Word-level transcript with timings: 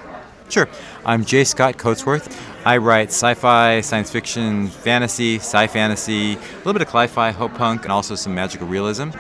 Sure. 0.51 0.69
I'm 1.05 1.25
J. 1.25 1.45
Scott 1.45 1.77
Coatsworth. 1.77 2.37
I 2.65 2.79
write 2.79 3.11
sci 3.11 3.35
fi, 3.35 3.81
science 3.83 4.11
fiction, 4.11 4.67
fantasy, 4.67 5.37
sci 5.37 5.69
fantasy, 5.69 6.33
a 6.33 6.57
little 6.59 6.73
bit 6.73 6.83
of 6.83 6.89
cli 6.89 7.07
fi, 7.07 7.31
hope 7.31 7.55
punk, 7.55 7.85
and 7.85 7.93
also 7.93 8.17
some 8.17 8.35
magical 8.35 8.67
realism. 8.67 9.11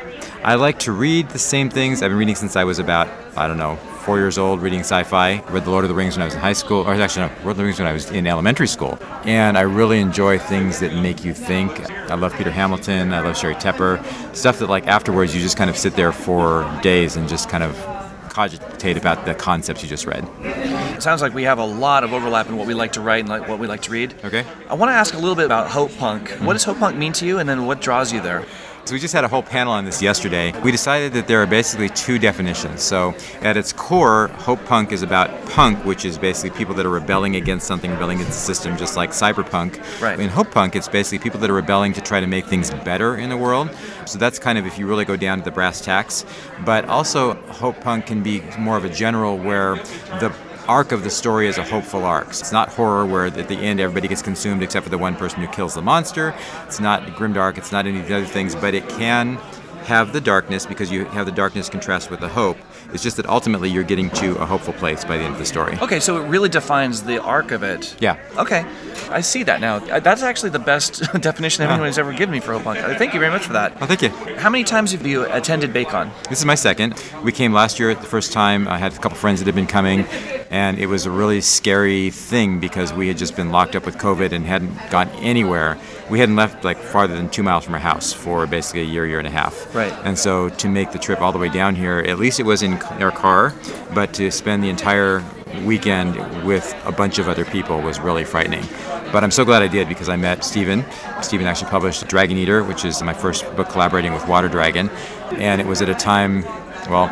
I 0.42 0.56
like 0.56 0.80
to 0.80 0.92
read 0.92 1.28
the 1.28 1.38
same 1.38 1.70
things 1.70 2.02
I've 2.02 2.10
been 2.10 2.18
reading 2.18 2.34
since 2.34 2.56
I 2.56 2.64
was 2.64 2.80
about, 2.80 3.08
I 3.36 3.46
don't 3.46 3.58
know, 3.58 3.76
four 3.76 4.18
years 4.18 4.38
old, 4.38 4.60
reading 4.60 4.80
sci 4.80 5.04
fi. 5.04 5.40
Read 5.50 5.64
The 5.64 5.70
Lord 5.70 5.84
of 5.84 5.88
the 5.88 5.94
Rings 5.94 6.16
when 6.16 6.22
I 6.22 6.24
was 6.24 6.34
in 6.34 6.40
high 6.40 6.52
school, 6.52 6.82
or 6.82 6.94
actually, 6.94 7.28
no, 7.28 7.32
Lord 7.42 7.52
of 7.52 7.58
the 7.58 7.64
Rings 7.64 7.78
when 7.78 7.86
I 7.86 7.92
was 7.92 8.10
in 8.10 8.26
elementary 8.26 8.66
school. 8.66 8.98
And 9.24 9.56
I 9.56 9.60
really 9.60 10.00
enjoy 10.00 10.36
things 10.36 10.80
that 10.80 10.92
make 10.94 11.24
you 11.24 11.32
think. 11.32 11.88
I 12.10 12.16
love 12.16 12.34
Peter 12.34 12.50
Hamilton, 12.50 13.14
I 13.14 13.20
love 13.20 13.36
Sheri 13.36 13.54
Tepper, 13.54 14.04
stuff 14.34 14.58
that, 14.58 14.68
like, 14.68 14.88
afterwards 14.88 15.32
you 15.32 15.40
just 15.40 15.56
kind 15.56 15.70
of 15.70 15.76
sit 15.76 15.94
there 15.94 16.10
for 16.10 16.68
days 16.82 17.14
and 17.14 17.28
just 17.28 17.48
kind 17.48 17.62
of 17.62 17.99
cogitate 18.40 18.96
about 18.96 19.26
the 19.26 19.34
concepts 19.34 19.82
you 19.82 19.88
just 19.88 20.06
read. 20.06 20.26
It 20.40 21.02
sounds 21.02 21.20
like 21.20 21.34
we 21.34 21.42
have 21.42 21.58
a 21.58 21.64
lot 21.64 22.04
of 22.04 22.14
overlap 22.14 22.48
in 22.48 22.56
what 22.56 22.66
we 22.66 22.72
like 22.72 22.92
to 22.92 23.02
write 23.02 23.20
and 23.20 23.28
like 23.28 23.46
what 23.46 23.58
we 23.58 23.66
like 23.66 23.82
to 23.82 23.90
read. 23.90 24.14
Okay. 24.24 24.46
I 24.66 24.72
want 24.72 24.88
to 24.88 24.94
ask 24.94 25.12
a 25.12 25.18
little 25.18 25.34
bit 25.34 25.44
about 25.44 25.68
Hope 25.68 25.94
Punk. 25.98 26.30
What 26.30 26.38
mm-hmm. 26.38 26.52
does 26.52 26.64
Hope 26.64 26.78
Punk 26.78 26.96
mean 26.96 27.12
to 27.14 27.26
you, 27.26 27.38
and 27.38 27.46
then 27.46 27.66
what 27.66 27.82
draws 27.82 28.14
you 28.14 28.22
there? 28.22 28.46
So 28.86 28.94
we 28.94 28.98
just 28.98 29.14
had 29.14 29.24
a 29.24 29.28
whole 29.28 29.42
panel 29.42 29.72
on 29.72 29.84
this 29.84 30.02
yesterday. 30.02 30.58
We 30.62 30.72
decided 30.72 31.12
that 31.12 31.28
there 31.28 31.40
are 31.42 31.46
basically 31.46 31.90
two 31.90 32.18
definitions. 32.18 32.82
So 32.82 33.14
at 33.40 33.56
its 33.56 33.72
core, 33.72 34.28
hope 34.28 34.64
punk 34.64 34.90
is 34.90 35.02
about 35.02 35.30
punk, 35.50 35.84
which 35.84 36.04
is 36.04 36.18
basically 36.18 36.56
people 36.56 36.74
that 36.74 36.86
are 36.86 36.90
rebelling 36.90 37.36
against 37.36 37.66
something, 37.66 37.90
rebelling 37.90 38.20
against 38.20 38.38
the 38.38 38.54
system, 38.54 38.76
just 38.76 38.96
like 38.96 39.10
cyberpunk. 39.10 39.80
Right. 40.00 40.18
In 40.18 40.28
hope 40.28 40.50
punk, 40.50 40.74
it's 40.74 40.88
basically 40.88 41.18
people 41.18 41.38
that 41.40 41.50
are 41.50 41.54
rebelling 41.54 41.92
to 41.92 42.00
try 42.00 42.20
to 42.20 42.26
make 42.26 42.46
things 42.46 42.70
better 42.70 43.16
in 43.16 43.28
the 43.28 43.36
world. 43.36 43.70
So 44.06 44.18
that's 44.18 44.38
kind 44.38 44.58
of 44.58 44.66
if 44.66 44.78
you 44.78 44.86
really 44.86 45.04
go 45.04 45.16
down 45.16 45.38
to 45.38 45.44
the 45.44 45.52
brass 45.52 45.80
tacks. 45.80 46.24
But 46.64 46.86
also, 46.86 47.34
hope 47.34 47.80
punk 47.80 48.06
can 48.06 48.22
be 48.22 48.42
more 48.58 48.76
of 48.76 48.84
a 48.84 48.90
general 48.90 49.36
where 49.36 49.76
the 50.18 50.34
arc 50.70 50.92
of 50.92 51.02
the 51.02 51.10
story 51.10 51.48
is 51.48 51.58
a 51.58 51.64
hopeful 51.64 52.04
arc. 52.04 52.28
It's 52.28 52.52
not 52.52 52.68
horror 52.68 53.04
where 53.04 53.26
at 53.26 53.48
the 53.48 53.56
end 53.56 53.80
everybody 53.80 54.06
gets 54.06 54.22
consumed 54.22 54.62
except 54.62 54.84
for 54.84 54.90
the 54.90 54.98
one 54.98 55.16
person 55.16 55.40
who 55.40 55.48
kills 55.48 55.74
the 55.74 55.82
monster. 55.82 56.32
It's 56.64 56.78
not 56.78 57.02
grimdark. 57.08 57.58
It's 57.58 57.72
not 57.72 57.86
any 57.86 57.98
of 57.98 58.06
the 58.06 58.14
other 58.14 58.24
things, 58.24 58.54
but 58.54 58.72
it 58.72 58.88
can 58.88 59.34
have 59.82 60.12
the 60.12 60.20
darkness 60.20 60.66
because 60.66 60.92
you 60.92 61.06
have 61.06 61.26
the 61.26 61.32
darkness 61.32 61.68
contrast 61.68 62.08
with 62.08 62.20
the 62.20 62.28
hope. 62.28 62.56
It's 62.92 63.02
just 63.02 63.16
that 63.16 63.26
ultimately 63.26 63.70
you're 63.70 63.84
getting 63.84 64.10
to 64.10 64.36
a 64.38 64.46
hopeful 64.46 64.72
place 64.74 65.04
by 65.04 65.16
the 65.16 65.24
end 65.24 65.32
of 65.34 65.38
the 65.38 65.46
story. 65.46 65.78
Okay, 65.80 66.00
so 66.00 66.22
it 66.22 66.26
really 66.28 66.48
defines 66.48 67.02
the 67.02 67.22
arc 67.22 67.50
of 67.52 67.62
it. 67.62 67.94
Yeah. 68.00 68.16
Okay, 68.36 68.64
I 69.10 69.20
see 69.20 69.42
that 69.44 69.60
now. 69.60 69.76
Uh, 69.76 70.00
That's 70.00 70.22
actually 70.22 70.50
the 70.50 70.58
best 70.58 71.00
definition 71.20 71.64
anyone's 71.64 71.98
ever 71.98 72.12
given 72.12 72.32
me 72.32 72.40
for 72.40 72.52
Hope 72.52 72.64
Punk. 72.64 72.78
Uh, 72.80 72.96
Thank 72.96 73.14
you 73.14 73.20
very 73.20 73.32
much 73.32 73.42
for 73.44 73.52
that. 73.54 73.76
Oh, 73.80 73.86
thank 73.86 74.02
you. 74.02 74.08
How 74.36 74.50
many 74.50 74.64
times 74.64 74.92
have 74.92 75.06
you 75.06 75.24
attended 75.30 75.72
BayCon? 75.72 76.10
This 76.28 76.38
is 76.40 76.44
my 76.44 76.54
second. 76.54 77.02
We 77.22 77.32
came 77.32 77.52
last 77.52 77.78
year 77.78 77.94
the 77.94 78.02
first 78.06 78.32
time. 78.32 78.68
I 78.68 78.78
had 78.78 78.92
a 78.92 78.96
couple 78.98 79.16
friends 79.16 79.40
that 79.40 79.46
had 79.46 79.54
been 79.54 79.66
coming, 79.66 80.04
and 80.50 80.78
it 80.78 80.86
was 80.86 81.06
a 81.06 81.10
really 81.10 81.40
scary 81.40 82.10
thing 82.10 82.58
because 82.60 82.92
we 82.92 83.08
had 83.08 83.18
just 83.18 83.36
been 83.36 83.50
locked 83.50 83.76
up 83.76 83.86
with 83.86 83.96
COVID 83.98 84.32
and 84.32 84.44
hadn't 84.46 84.74
gone 84.90 85.08
anywhere. 85.20 85.78
We 86.10 86.18
hadn't 86.18 86.34
left 86.36 86.64
like 86.64 86.78
farther 86.78 87.14
than 87.14 87.30
two 87.30 87.44
miles 87.44 87.64
from 87.64 87.74
our 87.74 87.80
house 87.80 88.12
for 88.12 88.46
basically 88.46 88.82
a 88.82 88.84
year, 88.84 89.06
year 89.06 89.18
and 89.18 89.28
a 89.28 89.30
half. 89.30 89.72
Right. 89.74 89.92
And 90.04 90.18
so 90.18 90.48
to 90.48 90.68
make 90.68 90.90
the 90.90 90.98
trip 90.98 91.20
all 91.20 91.30
the 91.30 91.38
way 91.38 91.48
down 91.48 91.76
here, 91.76 92.00
at 92.00 92.18
least 92.18 92.40
it 92.40 92.42
was 92.42 92.62
in 92.62 92.74
our 92.74 93.12
car, 93.12 93.54
but 93.94 94.12
to 94.14 94.30
spend 94.32 94.64
the 94.64 94.68
entire 94.68 95.24
weekend 95.64 96.16
with 96.44 96.74
a 96.84 96.92
bunch 96.92 97.18
of 97.18 97.28
other 97.28 97.44
people 97.44 97.80
was 97.80 98.00
really 98.00 98.24
frightening. 98.24 98.64
But 99.12 99.22
I'm 99.22 99.30
so 99.30 99.44
glad 99.44 99.62
I 99.62 99.68
did 99.68 99.88
because 99.88 100.08
I 100.08 100.16
met 100.16 100.44
Stephen. 100.44 100.84
Stephen 101.22 101.46
actually 101.46 101.70
published 101.70 102.06
Dragon 102.08 102.36
Eater, 102.36 102.64
which 102.64 102.84
is 102.84 103.02
my 103.02 103.14
first 103.14 103.44
book 103.56 103.68
collaborating 103.68 104.12
with 104.12 104.26
Water 104.26 104.48
Dragon. 104.48 104.88
And 105.36 105.60
it 105.60 105.66
was 105.66 105.80
at 105.80 105.88
a 105.88 105.94
time, 105.94 106.42
well, 106.88 107.08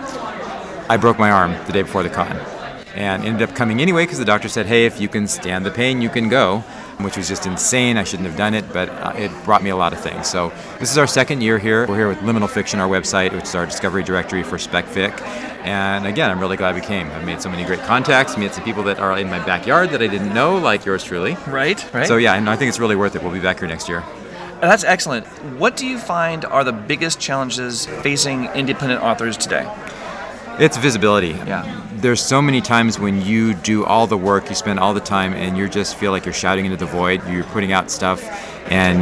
I 0.89 0.97
broke 0.97 1.19
my 1.19 1.31
arm 1.31 1.53
the 1.67 1.73
day 1.73 1.83
before 1.83 2.03
the 2.03 2.11
con 2.11 2.37
and 2.95 3.25
ended 3.25 3.49
up 3.49 3.55
coming 3.55 3.81
anyway 3.81 4.05
because 4.05 4.19
the 4.19 4.25
doctor 4.25 4.49
said, 4.49 4.67
hey, 4.67 4.85
if 4.85 5.01
you 5.01 5.09
can 5.09 5.29
stand 5.29 5.65
the 5.65 5.71
pain, 5.71 6.03
you 6.03 6.09
can 6.09 6.29
go, 6.29 6.65
which 6.99 7.17
was 7.17 7.29
just 7.29 7.47
insane. 7.47 7.97
I 7.97 8.05
shouldn't 8.05 8.29
have 8.29 8.37
done 8.37 8.55
it, 8.55 8.71
but 8.73 8.89
uh, 8.89 9.13
it 9.17 9.31
brought 9.45 9.63
me 9.63 9.71
a 9.71 9.77
lot 9.77 9.93
of 9.93 10.01
things. 10.01 10.29
So 10.29 10.53
this 10.79 10.91
is 10.91 10.99
our 10.99 11.07
second 11.07 11.43
year 11.43 11.59
here. 11.59 11.87
We're 11.87 11.97
here 11.97 12.09
with 12.09 12.19
Liminal 12.19 12.49
Fiction, 12.49 12.81
our 12.81 12.89
website, 12.89 13.33
which 13.33 13.45
is 13.45 13.55
our 13.55 13.67
discovery 13.67 14.03
directory 14.03 14.43
for 14.43 14.57
SpecFic. 14.57 15.21
And 15.65 16.07
again, 16.07 16.31
I'm 16.31 16.41
really 16.41 16.57
glad 16.57 16.75
we 16.75 16.81
came. 16.81 17.09
I've 17.11 17.25
made 17.25 17.43
so 17.43 17.51
many 17.51 17.65
great 17.65 17.81
contacts, 17.81 18.37
met 18.37 18.55
some 18.55 18.65
people 18.65 18.83
that 18.85 18.99
are 18.99 19.19
in 19.19 19.29
my 19.29 19.45
backyard 19.45 19.91
that 19.91 20.03
I 20.03 20.07
didn't 20.07 20.33
know, 20.33 20.57
like 20.57 20.85
yours 20.85 21.05
truly. 21.05 21.37
Right, 21.47 21.95
right. 21.95 22.07
So 22.07 22.17
yeah, 22.17 22.35
and 22.35 22.49
I 22.49 22.57
think 22.57 22.69
it's 22.69 22.79
really 22.79 22.97
worth 22.97 23.15
it. 23.17 23.23
We'll 23.23 23.33
be 23.33 23.41
back 23.41 23.59
here 23.59 23.69
next 23.69 23.89
year. 23.89 24.03
That's 24.61 24.83
excellent. 24.83 25.27
What 25.57 25.77
do 25.77 25.87
you 25.87 25.99
find 25.99 26.45
are 26.45 26.65
the 26.65 26.73
biggest 26.73 27.21
challenges 27.21 27.87
facing 27.87 28.47
independent 28.47 29.03
authors 29.03 29.37
today? 29.37 29.71
It's 30.59 30.77
visibility. 30.77 31.29
Yeah. 31.29 31.85
There's 31.95 32.21
so 32.21 32.43
many 32.43 32.61
times 32.61 32.99
when 32.99 33.23
you 33.23 33.55
do 33.55 33.85
all 33.85 34.07
the 34.07 34.17
work, 34.17 34.49
you 34.49 34.55
spend 34.57 34.79
all 34.79 34.93
the 34.93 35.01
time, 35.01 35.33
and 35.33 35.57
you 35.57 35.69
just 35.69 35.97
feel 35.97 36.11
like 36.11 36.25
you're 36.25 36.35
shouting 36.35 36.65
into 36.65 36.77
the 36.77 36.87
void. 36.87 37.27
You're 37.29 37.45
putting 37.45 37.73
out 37.73 37.91
stuff, 37.91 38.23
and 38.71 38.99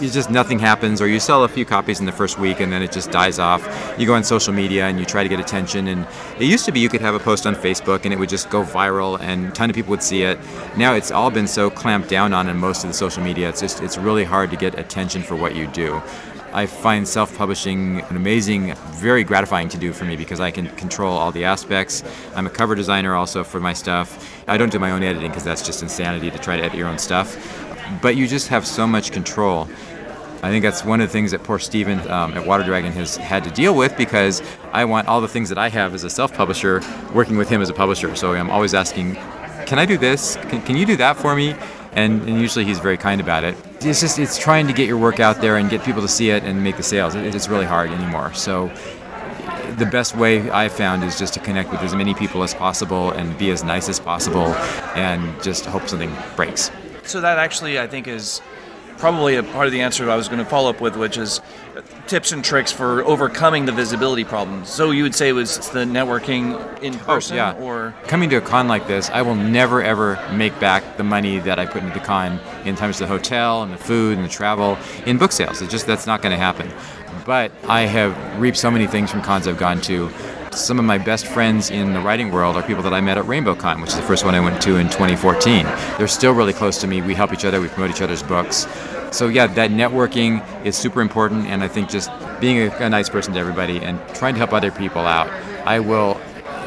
you, 0.00 0.06
you 0.06 0.12
just 0.12 0.30
nothing 0.30 0.58
happens, 0.58 1.00
or 1.00 1.08
you 1.08 1.20
sell 1.20 1.44
a 1.44 1.48
few 1.48 1.64
copies 1.64 2.00
in 2.00 2.06
the 2.06 2.12
first 2.12 2.38
week, 2.38 2.60
and 2.60 2.72
then 2.72 2.82
it 2.82 2.92
just 2.92 3.10
dies 3.10 3.38
off. 3.38 3.62
You 3.98 4.06
go 4.06 4.14
on 4.14 4.24
social 4.24 4.52
media 4.52 4.86
and 4.86 4.98
you 4.98 5.04
try 5.04 5.22
to 5.22 5.28
get 5.28 5.40
attention, 5.40 5.88
and 5.88 6.06
it 6.38 6.44
used 6.44 6.64
to 6.66 6.72
be 6.72 6.80
you 6.80 6.88
could 6.88 7.00
have 7.00 7.14
a 7.14 7.18
post 7.20 7.46
on 7.46 7.54
Facebook 7.54 8.04
and 8.04 8.12
it 8.12 8.18
would 8.18 8.28
just 8.28 8.48
go 8.50 8.62
viral, 8.62 9.20
and 9.20 9.48
a 9.48 9.50
ton 9.50 9.70
of 9.70 9.76
people 9.76 9.90
would 9.90 10.02
see 10.02 10.22
it. 10.22 10.38
Now 10.76 10.94
it's 10.94 11.10
all 11.10 11.30
been 11.30 11.48
so 11.48 11.70
clamped 11.70 12.08
down 12.08 12.32
on 12.32 12.48
in 12.48 12.56
most 12.56 12.84
of 12.84 12.90
the 12.90 12.94
social 12.94 13.22
media. 13.22 13.48
It's 13.48 13.60
just 13.60 13.80
it's 13.80 13.98
really 13.98 14.24
hard 14.24 14.50
to 14.50 14.56
get 14.56 14.78
attention 14.78 15.22
for 15.22 15.36
what 15.36 15.54
you 15.54 15.66
do. 15.68 16.00
I 16.52 16.66
find 16.66 17.06
self 17.06 17.36
publishing 17.36 18.00
an 18.00 18.16
amazing, 18.16 18.74
very 18.92 19.22
gratifying 19.22 19.68
to 19.70 19.78
do 19.78 19.92
for 19.92 20.04
me 20.04 20.16
because 20.16 20.40
I 20.40 20.50
can 20.50 20.68
control 20.76 21.16
all 21.16 21.30
the 21.30 21.44
aspects. 21.44 22.02
I'm 22.34 22.46
a 22.46 22.50
cover 22.50 22.74
designer 22.74 23.14
also 23.14 23.44
for 23.44 23.60
my 23.60 23.72
stuff. 23.72 24.26
I 24.48 24.56
don't 24.56 24.72
do 24.72 24.78
my 24.78 24.92
own 24.92 25.02
editing 25.02 25.28
because 25.30 25.44
that's 25.44 25.64
just 25.64 25.82
insanity 25.82 26.30
to 26.30 26.38
try 26.38 26.56
to 26.56 26.62
edit 26.62 26.76
your 26.78 26.88
own 26.88 26.98
stuff. 26.98 27.36
But 28.00 28.16
you 28.16 28.26
just 28.26 28.48
have 28.48 28.66
so 28.66 28.86
much 28.86 29.12
control. 29.12 29.68
I 30.42 30.50
think 30.50 30.62
that's 30.62 30.84
one 30.84 31.00
of 31.00 31.08
the 31.08 31.12
things 31.12 31.32
that 31.32 31.42
poor 31.42 31.58
Steven 31.58 31.98
um, 32.08 32.32
at 32.34 32.46
Water 32.46 32.62
Dragon 32.62 32.92
has 32.92 33.16
had 33.16 33.42
to 33.44 33.50
deal 33.50 33.74
with 33.74 33.96
because 33.96 34.40
I 34.72 34.84
want 34.84 35.08
all 35.08 35.20
the 35.20 35.28
things 35.28 35.48
that 35.48 35.58
I 35.58 35.68
have 35.68 35.94
as 35.94 36.04
a 36.04 36.10
self 36.10 36.32
publisher 36.32 36.80
working 37.12 37.36
with 37.36 37.48
him 37.48 37.60
as 37.60 37.68
a 37.68 37.74
publisher. 37.74 38.14
So 38.14 38.34
I'm 38.34 38.48
always 38.48 38.72
asking, 38.72 39.16
can 39.66 39.78
I 39.78 39.84
do 39.84 39.98
this? 39.98 40.36
Can, 40.48 40.62
can 40.62 40.76
you 40.76 40.86
do 40.86 40.96
that 40.96 41.16
for 41.16 41.34
me? 41.34 41.56
And, 41.98 42.22
and, 42.28 42.40
usually 42.40 42.64
he's 42.64 42.78
very 42.78 42.96
kind 42.96 43.20
about 43.20 43.42
it. 43.42 43.56
It's 43.80 44.00
just 44.00 44.18
it's 44.20 44.38
trying 44.38 44.68
to 44.68 44.72
get 44.72 44.86
your 44.86 44.98
work 44.98 45.18
out 45.18 45.40
there 45.40 45.56
and 45.56 45.68
get 45.68 45.84
people 45.84 46.02
to 46.02 46.08
see 46.08 46.30
it 46.30 46.44
and 46.44 46.62
make 46.62 46.76
the 46.76 46.82
sales. 46.82 47.16
It, 47.16 47.34
it's 47.34 47.48
really 47.48 47.64
hard 47.66 47.90
anymore. 47.90 48.32
So 48.34 48.70
the 49.78 49.86
best 49.86 50.16
way 50.16 50.48
I've 50.50 50.72
found 50.72 51.02
is 51.02 51.18
just 51.18 51.34
to 51.34 51.40
connect 51.40 51.70
with 51.72 51.80
as 51.80 51.94
many 51.96 52.14
people 52.14 52.44
as 52.44 52.54
possible 52.54 53.10
and 53.10 53.36
be 53.36 53.50
as 53.50 53.64
nice 53.64 53.88
as 53.88 53.98
possible 53.98 54.54
and 54.94 55.42
just 55.42 55.66
hope 55.66 55.88
something 55.88 56.14
breaks. 56.36 56.70
So 57.02 57.20
that 57.20 57.38
actually 57.38 57.80
I 57.80 57.88
think 57.88 58.06
is 58.06 58.40
probably 58.98 59.36
a 59.36 59.42
part 59.42 59.66
of 59.66 59.72
the 59.72 59.80
answer 59.80 60.10
I 60.10 60.16
was 60.16 60.28
going 60.28 60.40
to 60.40 60.44
follow 60.44 60.70
up 60.70 60.80
with, 60.80 60.96
which 60.96 61.16
is 61.16 61.40
tips 62.06 62.32
and 62.32 62.44
tricks 62.44 62.72
for 62.72 63.04
overcoming 63.04 63.66
the 63.66 63.72
visibility 63.72 64.24
problem. 64.24 64.64
So 64.64 64.90
you 64.90 65.02
would 65.02 65.14
say 65.14 65.28
it 65.28 65.32
was 65.32 65.68
the 65.70 65.84
networking 65.84 66.82
in 66.82 66.94
oh, 66.94 66.98
person, 66.98 67.34
oh, 67.34 67.36
yeah. 67.36 67.52
or 67.54 67.94
coming 68.06 68.30
to 68.30 68.36
a 68.36 68.40
con 68.40 68.66
like 68.66 68.86
this, 68.88 69.10
I 69.10 69.22
will 69.22 69.34
never 69.34 69.82
ever 69.82 70.18
make 70.32 70.58
back 70.58 70.96
the 70.96 71.04
money 71.04 71.38
that 71.40 71.58
I 71.58 71.66
put 71.66 71.82
into 71.82 71.94
the 71.94 72.04
con 72.04 72.40
in 72.64 72.76
terms 72.76 73.00
of 73.00 73.08
the 73.08 73.14
hotel 73.14 73.62
and 73.62 73.72
the 73.72 73.78
food 73.78 74.16
and 74.16 74.24
the 74.24 74.30
travel 74.30 74.78
in 75.06 75.18
book 75.18 75.32
sales. 75.32 75.62
It's 75.62 75.70
just 75.70 75.86
that's 75.86 76.06
not 76.06 76.22
going 76.22 76.32
to 76.32 76.38
happen. 76.38 76.70
But 77.24 77.52
I 77.68 77.82
have 77.82 78.40
reaped 78.40 78.56
so 78.56 78.70
many 78.70 78.86
things 78.86 79.10
from 79.10 79.22
cons 79.22 79.46
I've 79.46 79.58
gone 79.58 79.80
to. 79.82 80.10
Some 80.52 80.78
of 80.78 80.84
my 80.84 80.98
best 80.98 81.26
friends 81.26 81.70
in 81.70 81.92
the 81.92 82.00
writing 82.00 82.30
world 82.30 82.56
are 82.56 82.62
people 82.62 82.82
that 82.82 82.94
I 82.94 83.00
met 83.00 83.18
at 83.18 83.26
Rainbow 83.26 83.54
Con, 83.54 83.80
which 83.80 83.90
is 83.90 83.96
the 83.96 84.02
first 84.02 84.24
one 84.24 84.34
I 84.34 84.40
went 84.40 84.60
to 84.62 84.76
in 84.76 84.86
2014. 84.86 85.64
They're 85.96 86.08
still 86.08 86.32
really 86.32 86.52
close 86.52 86.78
to 86.78 86.86
me. 86.86 87.00
We 87.00 87.14
help 87.14 87.32
each 87.32 87.44
other, 87.44 87.60
we 87.60 87.68
promote 87.68 87.90
each 87.90 88.02
other's 88.02 88.22
books. 88.22 88.66
So 89.10 89.28
yeah, 89.28 89.46
that 89.46 89.70
networking 89.70 90.44
is 90.64 90.76
super 90.76 91.00
important, 91.00 91.46
and 91.46 91.62
I 91.62 91.68
think 91.68 91.88
just 91.88 92.10
being 92.40 92.58
a, 92.58 92.76
a 92.76 92.88
nice 92.90 93.08
person 93.08 93.34
to 93.34 93.40
everybody 93.40 93.78
and 93.78 93.98
trying 94.14 94.34
to 94.34 94.38
help 94.38 94.52
other 94.52 94.70
people 94.70 95.02
out. 95.02 95.28
I 95.66 95.80
will 95.80 96.20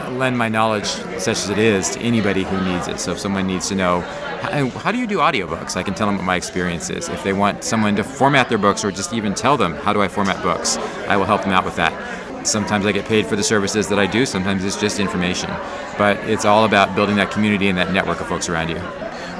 lend 0.09 0.37
my 0.37 0.49
knowledge, 0.49 0.85
such 0.85 1.37
as 1.37 1.49
it 1.49 1.57
is, 1.57 1.89
to 1.91 1.99
anybody 1.99 2.43
who 2.43 2.61
needs 2.61 2.87
it. 2.87 2.99
So 2.99 3.11
if 3.11 3.19
someone 3.19 3.47
needs 3.47 3.67
to 3.69 3.75
know 3.75 4.01
how, 4.01 4.69
how 4.69 4.91
do 4.91 4.97
you 4.97 5.07
do 5.07 5.17
audiobooks, 5.17 5.75
I 5.75 5.83
can 5.83 5.93
tell 5.93 6.07
them 6.07 6.17
what 6.17 6.25
my 6.25 6.35
experience 6.35 6.89
is. 6.89 7.09
If 7.09 7.23
they 7.23 7.33
want 7.33 7.63
someone 7.63 7.95
to 7.95 8.03
format 8.03 8.49
their 8.49 8.57
books 8.57 8.83
or 8.83 8.91
just 8.91 9.13
even 9.13 9.33
tell 9.33 9.57
them 9.57 9.73
how 9.73 9.93
do 9.93 10.01
I 10.01 10.07
format 10.07 10.41
books, 10.43 10.77
I 11.07 11.17
will 11.17 11.25
help 11.25 11.43
them 11.43 11.51
out 11.51 11.63
with 11.63 11.75
that. 11.75 12.20
Sometimes 12.43 12.85
I 12.85 12.91
get 12.91 13.05
paid 13.05 13.27
for 13.27 13.35
the 13.35 13.43
services 13.43 13.87
that 13.89 13.99
I 13.99 14.07
do, 14.07 14.25
sometimes 14.25 14.63
it's 14.63 14.79
just 14.79 14.99
information. 14.99 15.49
But 15.97 16.17
it's 16.29 16.45
all 16.45 16.65
about 16.65 16.95
building 16.95 17.15
that 17.17 17.31
community 17.31 17.67
and 17.67 17.77
that 17.77 17.93
network 17.93 18.19
of 18.19 18.27
folks 18.27 18.49
around 18.49 18.69
you. 18.69 18.79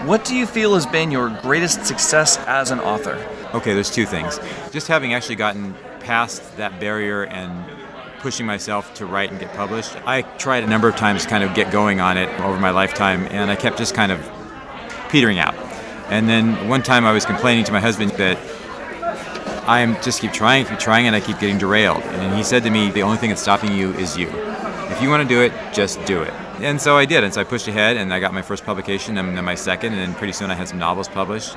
What 0.08 0.26
do 0.26 0.36
you 0.36 0.46
feel 0.46 0.74
has 0.74 0.86
been 0.86 1.12
your 1.12 1.30
greatest 1.42 1.86
success 1.86 2.38
as 2.48 2.72
an 2.72 2.80
author? 2.80 3.16
Okay, 3.54 3.74
there's 3.74 3.92
two 3.92 4.06
things. 4.06 4.40
Just 4.72 4.88
having 4.88 5.14
actually 5.14 5.36
gotten 5.36 5.76
past 6.00 6.58
that 6.58 6.80
barrier 6.80 7.26
and 7.26 7.66
pushing 8.20 8.46
myself 8.46 8.94
to 8.96 9.06
write 9.06 9.32
and 9.32 9.40
get 9.40 9.52
published. 9.54 9.96
I 10.06 10.22
tried 10.22 10.64
a 10.64 10.68
number 10.68 10.88
of 10.88 10.96
times 10.96 11.24
to 11.24 11.30
kind 11.30 11.44
of 11.44 11.54
get 11.54 11.72
going 11.72 12.00
on 12.00 12.18
it 12.18 12.30
over 12.42 12.60
my 12.60 12.72
lifetime, 12.72 13.26
and 13.32 13.50
I 13.50 13.56
kept 13.56 13.78
just 13.78 13.96
kind 13.96 14.12
of 14.12 14.20
petering 15.10 15.40
out. 15.40 15.56
And 16.10 16.30
then 16.30 16.68
one 16.68 16.84
time 16.84 17.06
I 17.06 17.12
was 17.12 17.26
complaining 17.26 17.64
to 17.66 17.72
my 17.72 17.80
husband 17.80 18.12
that 18.12 18.38
I 19.68 19.82
am 19.82 20.02
just 20.02 20.22
keep 20.22 20.34
trying, 20.34 20.66
keep 20.66 20.80
trying, 20.80 21.06
and 21.08 21.16
I 21.16 21.20
keep 21.20 21.40
getting 21.40 21.58
derailed. 21.58 22.02
And 22.04 22.36
he 22.36 22.44
said 22.44 22.64
to 22.64 22.70
me, 22.72 22.90
the 22.90 23.04
only 23.04 23.18
thing 23.18 23.30
that's 23.30 23.42
stopping 23.42 23.74
you 23.74 23.92
is 23.94 24.18
you. 24.18 24.28
If 24.90 25.02
you 25.02 25.10
want 25.10 25.22
to 25.22 25.30
do 25.30 25.42
it, 25.42 25.54
just 25.72 26.04
do 26.06 26.22
it. 26.22 26.34
And 26.60 26.82
so 26.82 26.98
I 26.98 27.06
did. 27.06 27.24
And 27.24 27.34
so 27.34 27.42
I 27.42 27.44
pushed 27.44 27.68
ahead, 27.68 27.96
and 27.96 28.14
I 28.14 28.20
got 28.20 28.34
my 28.34 28.42
first 28.42 28.66
publication, 28.66 29.18
and 29.18 29.38
then 29.38 29.46
my 29.46 29.56
second, 29.56 29.94
and 29.94 30.02
then 30.02 30.16
pretty 30.16 30.34
soon 30.34 30.50
I 30.50 30.56
had 30.56 30.68
some 30.68 30.80
novels 30.80 31.08
published. 31.08 31.56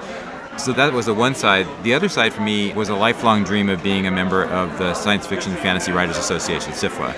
So 0.58 0.72
that 0.74 0.92
was 0.92 1.06
the 1.06 1.14
one 1.14 1.34
side. 1.34 1.66
The 1.82 1.94
other 1.94 2.08
side 2.08 2.32
for 2.32 2.42
me 2.42 2.72
was 2.74 2.90
a 2.90 2.94
lifelong 2.94 3.42
dream 3.42 3.68
of 3.68 3.82
being 3.82 4.06
a 4.06 4.10
member 4.10 4.44
of 4.44 4.78
the 4.78 4.94
Science 4.94 5.26
Fiction 5.26 5.54
Fantasy 5.56 5.90
Writers 5.90 6.16
Association, 6.16 6.72
SFWA. 6.72 7.12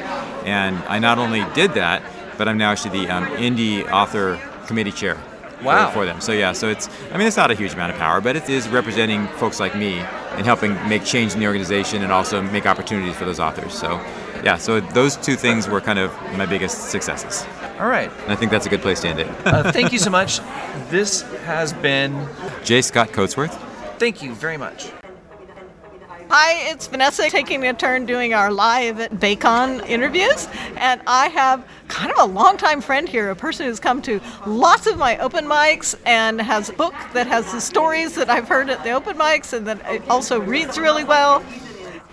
And 0.46 0.76
I 0.84 0.98
not 1.00 1.18
only 1.18 1.44
did 1.54 1.74
that, 1.74 2.02
but 2.38 2.48
I'm 2.48 2.58
now 2.58 2.70
actually 2.70 3.00
the 3.00 3.10
um, 3.10 3.26
indie 3.36 3.90
author 3.90 4.40
committee 4.66 4.92
chair 4.92 5.18
wow. 5.62 5.88
for, 5.88 5.94
for, 5.94 6.06
them. 6.06 6.20
So 6.20 6.32
yeah, 6.32 6.52
so 6.52 6.68
it's 6.68 6.88
I 7.12 7.18
mean 7.18 7.26
it's 7.26 7.36
not 7.36 7.50
a 7.50 7.54
huge 7.54 7.72
amount 7.74 7.92
of 7.92 7.98
power, 7.98 8.20
but 8.20 8.36
it 8.36 8.48
is 8.48 8.68
representing 8.68 9.26
folks 9.38 9.60
like 9.60 9.74
me 9.74 9.98
and 9.98 10.44
helping 10.44 10.72
make 10.88 11.04
change 11.04 11.34
in 11.34 11.40
the 11.40 11.46
organization 11.46 12.02
and 12.02 12.12
also 12.12 12.42
make 12.42 12.66
opportunities 12.66 13.16
for 13.16 13.24
those 13.24 13.40
authors. 13.40 13.72
So 13.72 14.00
yeah, 14.44 14.56
so 14.56 14.80
those 14.80 15.16
two 15.16 15.36
things 15.36 15.68
were 15.68 15.80
kind 15.80 15.98
of 15.98 16.12
my 16.36 16.46
biggest 16.46 16.90
successes. 16.90 17.46
All 17.78 17.88
right. 17.88 18.10
And 18.22 18.32
I 18.32 18.36
think 18.36 18.50
that's 18.50 18.66
a 18.66 18.70
good 18.70 18.80
place 18.80 19.00
to 19.00 19.08
end 19.08 19.20
it. 19.20 19.28
uh, 19.46 19.70
thank 19.70 19.92
you 19.92 19.98
so 19.98 20.10
much. 20.10 20.40
This 20.88 21.22
has 21.44 21.72
been 21.74 22.28
J. 22.64 22.82
Scott 22.82 23.08
Coatsworth. 23.08 23.54
Thank 23.98 24.22
you 24.22 24.34
very 24.34 24.56
much. 24.56 24.92
Hi, 26.38 26.68
it's 26.70 26.86
Vanessa 26.86 27.30
taking 27.30 27.66
a 27.66 27.72
turn 27.72 28.04
doing 28.04 28.34
our 28.34 28.52
live 28.52 29.00
at 29.00 29.10
BayCon 29.10 29.88
interviews. 29.88 30.46
And 30.76 31.00
I 31.06 31.28
have 31.28 31.66
kind 31.88 32.12
of 32.12 32.18
a 32.18 32.30
longtime 32.30 32.82
friend 32.82 33.08
here, 33.08 33.30
a 33.30 33.34
person 33.34 33.64
who's 33.64 33.80
come 33.80 34.02
to 34.02 34.20
lots 34.44 34.86
of 34.86 34.98
my 34.98 35.16
open 35.16 35.46
mics 35.46 35.94
and 36.04 36.38
has 36.38 36.68
a 36.68 36.74
book 36.74 36.92
that 37.14 37.26
has 37.26 37.50
the 37.52 37.60
stories 37.62 38.16
that 38.16 38.28
I've 38.28 38.46
heard 38.46 38.68
at 38.68 38.84
the 38.84 38.90
open 38.90 39.16
mics 39.16 39.54
and 39.54 39.66
that 39.66 40.06
also 40.10 40.38
reads 40.38 40.78
really 40.78 41.04
well. 41.04 41.42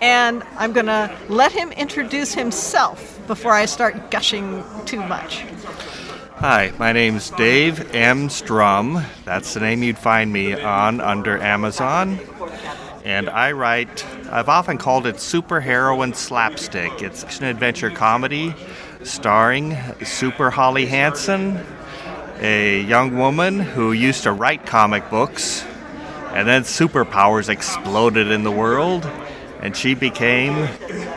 And 0.00 0.42
I'm 0.56 0.72
going 0.72 0.86
to 0.86 1.14
let 1.28 1.52
him 1.52 1.70
introduce 1.72 2.32
himself 2.32 3.20
before 3.26 3.52
I 3.52 3.66
start 3.66 4.10
gushing 4.10 4.64
too 4.86 5.02
much. 5.02 5.44
Hi, 6.36 6.72
my 6.78 6.92
name's 6.92 7.28
Dave 7.28 7.94
M. 7.94 8.30
Strum. 8.30 9.04
That's 9.26 9.52
the 9.52 9.60
name 9.60 9.82
you'd 9.82 9.98
find 9.98 10.32
me 10.32 10.54
on 10.54 11.02
under 11.02 11.38
Amazon 11.38 12.18
and 13.04 13.28
I 13.28 13.52
write, 13.52 14.04
I've 14.30 14.48
often 14.48 14.78
called 14.78 15.06
it 15.06 15.16
superheroine 15.16 16.14
slapstick. 16.14 17.02
It's 17.02 17.38
an 17.38 17.44
adventure 17.44 17.90
comedy 17.90 18.54
starring 19.02 19.76
Super 20.02 20.50
Holly 20.50 20.86
Hansen, 20.86 21.60
a 22.40 22.80
young 22.80 23.18
woman 23.18 23.60
who 23.60 23.92
used 23.92 24.22
to 24.22 24.32
write 24.32 24.64
comic 24.64 25.08
books, 25.10 25.62
and 26.32 26.48
then 26.48 26.62
superpowers 26.62 27.50
exploded 27.50 28.30
in 28.30 28.42
the 28.42 28.50
world, 28.50 29.04
and 29.60 29.76
she 29.76 29.94
became 29.94 30.54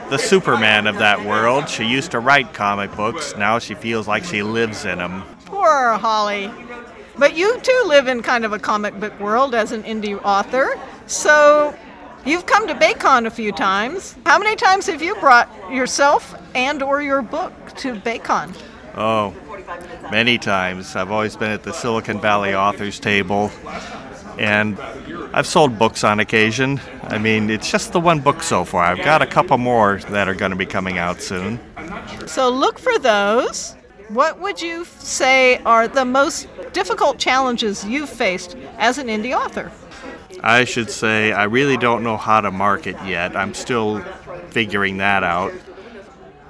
the 0.09 0.17
Superman 0.17 0.87
of 0.87 0.97
that 0.97 1.25
world. 1.25 1.69
She 1.69 1.85
used 1.85 2.11
to 2.11 2.19
write 2.19 2.53
comic 2.53 2.93
books, 2.95 3.33
now 3.37 3.59
she 3.59 3.75
feels 3.75 4.07
like 4.07 4.25
she 4.25 4.43
lives 4.43 4.83
in 4.83 4.97
them. 4.97 5.23
Poor 5.45 5.93
Holly. 5.93 6.51
But 7.17 7.35
you 7.35 7.59
too 7.61 7.83
live 7.87 8.07
in 8.07 8.21
kind 8.21 8.45
of 8.45 8.51
a 8.51 8.59
comic 8.59 8.99
book 8.99 9.17
world 9.19 9.55
as 9.55 9.71
an 9.71 9.83
indie 9.83 10.21
author. 10.23 10.77
So 11.07 11.74
you've 12.25 12.45
come 12.45 12.68
to 12.68 12.75
BayCon 12.75 13.25
a 13.25 13.31
few 13.31 13.54
times. 13.54 14.15
How 14.25 14.38
many 14.38 14.56
times 14.57 14.88
have 14.88 15.01
you 15.01 15.15
brought 15.15 15.50
yourself 15.71 16.36
and 16.54 16.83
or 16.83 17.01
your 17.01 17.21
book 17.21 17.54
to 17.77 17.95
BayCon? 17.95 18.56
Oh, 18.95 19.33
many 20.12 20.38
times. 20.38 20.95
I've 20.95 21.12
always 21.12 21.38
been 21.38 21.51
at 21.51 21.63
the 21.63 21.71
Silicon 21.71 22.19
Valley 22.19 22.54
authors 22.54 23.00
table 23.00 23.51
and 24.38 24.77
I've 25.33 25.48
sold 25.48 25.80
books 25.80 26.04
on 26.04 26.19
occasion. 26.19 26.81
I 27.04 27.18
mean, 27.18 27.50
it's 27.50 27.71
just 27.71 27.94
the 27.94 28.00
one 28.01 28.19
book 28.19 28.44
so 28.44 28.65
far. 28.65 28.83
I've 28.83 29.04
got 29.04 29.21
a 29.21 29.25
couple 29.25 29.57
more 29.57 30.00
that 30.09 30.27
are 30.27 30.36
going 30.36 30.51
to 30.51 30.57
be 30.57 30.65
coming 30.65 30.98
out 30.98 31.21
soon. 31.21 31.59
So 32.25 32.50
look 32.50 32.80
for 32.80 33.00
those. 33.00 33.75
What 34.09 34.39
would 34.39 34.62
you 34.62 34.86
say 34.86 35.57
are 35.59 35.88
the 35.88 36.06
most 36.06 36.48
difficult 36.74 37.18
challenges 37.18 37.86
you've 37.86 38.09
faced 38.09 38.56
as 38.77 38.98
an 38.98 39.07
indie 39.07 39.38
author? 39.38 39.71
I 40.41 40.65
should 40.65 40.89
say 40.89 41.31
I 41.31 41.45
really 41.45 41.77
don't 41.77 42.03
know 42.03 42.18
how 42.18 42.41
to 42.41 42.51
market 42.51 42.95
yet. 43.06 43.35
I'm 43.35 43.53
still 43.53 44.01
figuring 44.50 44.97
that 44.97 45.24
out. 45.24 45.53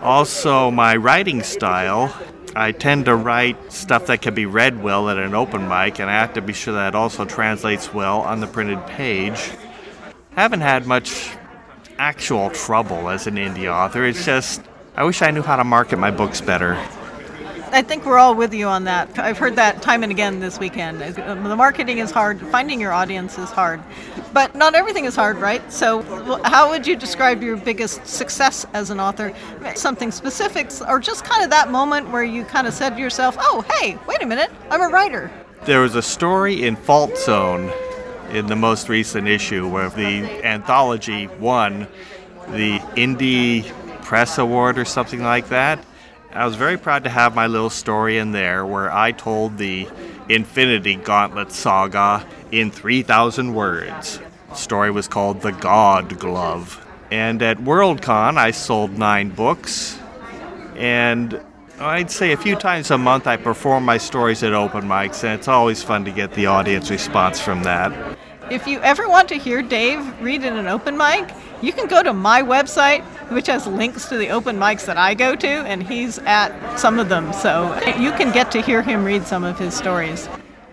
Also, 0.01 0.69
my 0.69 0.95
writing 0.95 1.41
style, 1.44 2.15
I 2.56 2.71
tend 2.71 3.06
to 3.06 3.15
write 3.15 3.71
stuff 3.71 4.07
that 4.07 4.21
can 4.21 4.33
be 4.33 4.45
read 4.45 4.81
well 4.81 5.09
at 5.09 5.18
an 5.18 5.33
open 5.33 5.68
mic, 5.68 5.99
and 5.99 6.09
I 6.09 6.13
have 6.13 6.33
to 6.33 6.42
be 6.42 6.54
sure 6.54 6.75
that 6.75 6.95
also 6.95 7.25
translates 7.25 7.94
well 7.94 8.21
on 8.21 8.40
the 8.40 8.47
printed 8.47 8.85
page. 8.87 9.51
I 10.35 10.42
haven't 10.42 10.61
had 10.61 10.85
much 10.85 11.35
actual 11.97 12.49
trouble 12.51 13.09
as 13.09 13.25
an 13.25 13.35
indie 13.35 13.71
author. 13.71 14.06
It's 14.06 14.23
just, 14.23 14.61
I 14.95 15.04
wish 15.04 15.21
I 15.21 15.31
knew 15.31 15.42
how 15.42 15.56
to 15.56 15.63
market 15.63 15.97
my 15.97 16.11
books 16.11 16.42
better. 16.42 16.78
I 17.71 17.81
think 17.81 18.06
we're 18.06 18.18
all 18.18 18.33
with 18.33 18.54
you 18.54 18.68
on 18.68 18.86
that. 18.86 19.19
I've 19.19 19.38
heard 19.38 19.56
that 19.57 19.81
time 19.81 20.04
and 20.04 20.12
again 20.12 20.40
this 20.40 20.57
weekend. 20.57 21.02
Um, 21.19 21.44
the 21.44 21.56
marketing 21.56 21.97
is 21.97 22.12
hard, 22.12 22.40
finding 22.47 22.80
your 22.80 22.94
audience 22.94 23.38
is 23.38 23.50
hard. 23.50 23.81
But 24.33 24.56
not 24.56 24.74
everything 24.74 25.06
is 25.06 25.16
hard, 25.16 25.38
right? 25.38 25.71
So, 25.71 26.02
how 26.44 26.69
would 26.69 26.88
you 26.88 26.95
describe 26.95 27.44
your 27.44 27.57
biggest 27.57 28.07
success 28.07 28.66
as 28.74 28.90
an 28.90 29.00
author? 29.00 29.33
Something 29.76 30.12
specific, 30.12 30.71
or 30.88 31.00
just 31.00 31.26
kind 31.26 31.44
of 31.44 31.50
that 31.50 31.69
moment 31.69 32.09
where 32.09 32.24
you 32.24 32.45
kind 32.45 32.68
of 32.68 32.74
said 32.74 32.92
to 32.92 33.02
yourself, 33.02 33.36
oh, 33.40 33.66
hey, 33.74 33.97
wait 34.07 34.21
a 34.21 34.26
minute, 34.26 34.52
I'm 34.69 34.81
a 34.81 34.88
writer? 34.88 35.30
There 35.66 35.81
was 35.81 35.95
a 35.95 36.02
story 36.02 36.64
in 36.64 36.76
Fault 36.76 37.18
Zone 37.18 37.71
in 38.30 38.47
the 38.47 38.56
most 38.56 38.90
recent 38.90 39.28
issue 39.28 39.68
where 39.68 39.90
the 39.90 40.45
anthology 40.45 41.28
won 41.28 41.88
the 42.50 42.80
Indie 42.95 43.69
Press 44.04 44.38
Award 44.38 44.78
or 44.78 44.86
something 44.86 45.21
like 45.21 45.50
that. 45.50 45.83
I 46.37 46.45
was 46.45 46.56
very 46.56 46.77
proud 46.77 47.03
to 47.06 47.09
have 47.09 47.33
my 47.33 47.47
little 47.47 47.71
story 47.71 48.19
in 48.19 48.31
there 48.31 48.63
where 48.63 48.94
I 48.94 49.11
told 49.11 49.57
the 49.57 49.89
Infinity 50.29 50.94
Gauntlet 50.94 51.51
saga 51.51 52.27
in 52.51 52.69
3,000 52.69 53.56
words. 53.56 54.19
The 54.49 54.56
story 54.56 54.91
was 54.91 55.07
called 55.07 55.41
The 55.41 55.51
God 55.51 56.19
Glove. 56.19 56.85
And 57.09 57.41
at 57.41 57.57
Worldcon, 57.57 58.37
I 58.37 58.51
sold 58.51 58.99
nine 58.99 59.29
books. 59.29 59.97
And 60.75 61.41
I'd 61.79 62.11
say 62.11 62.33
a 62.33 62.37
few 62.37 62.56
times 62.56 62.91
a 62.91 62.99
month 62.99 63.25
I 63.25 63.37
perform 63.37 63.83
my 63.83 63.97
stories 63.97 64.44
at 64.44 64.53
open 64.53 64.83
mics, 64.83 65.23
and 65.23 65.33
it's 65.33 65.47
always 65.47 65.81
fun 65.81 66.06
to 66.06 66.11
get 66.11 66.33
the 66.33 66.45
audience 66.45 66.91
response 66.91 67.41
from 67.41 67.63
that. 67.63 68.15
If 68.51 68.67
you 68.67 68.79
ever 68.81 69.09
want 69.09 69.27
to 69.29 69.35
hear 69.35 69.63
Dave 69.63 70.21
read 70.21 70.44
in 70.44 70.56
an 70.56 70.67
open 70.67 70.97
mic, 70.97 71.33
you 71.63 71.73
can 71.73 71.87
go 71.87 72.03
to 72.03 72.13
my 72.13 72.44
website, 72.44 73.03
which 73.29 73.47
has 73.47 73.67
links 73.67 74.07
to 74.09 74.17
the 74.17 74.29
open 74.29 74.57
mics 74.57 74.85
that 74.85 74.97
I 74.97 75.13
go 75.13 75.35
to, 75.35 75.47
and 75.47 75.83
he's 75.83 76.19
at 76.19 76.77
some 76.77 76.99
of 76.99 77.09
them. 77.09 77.33
So 77.33 77.73
you 77.97 78.11
can 78.11 78.31
get 78.31 78.51
to 78.51 78.61
hear 78.61 78.81
him 78.81 79.03
read 79.03 79.25
some 79.25 79.43
of 79.43 79.57
his 79.59 79.73
stories. 79.73 80.27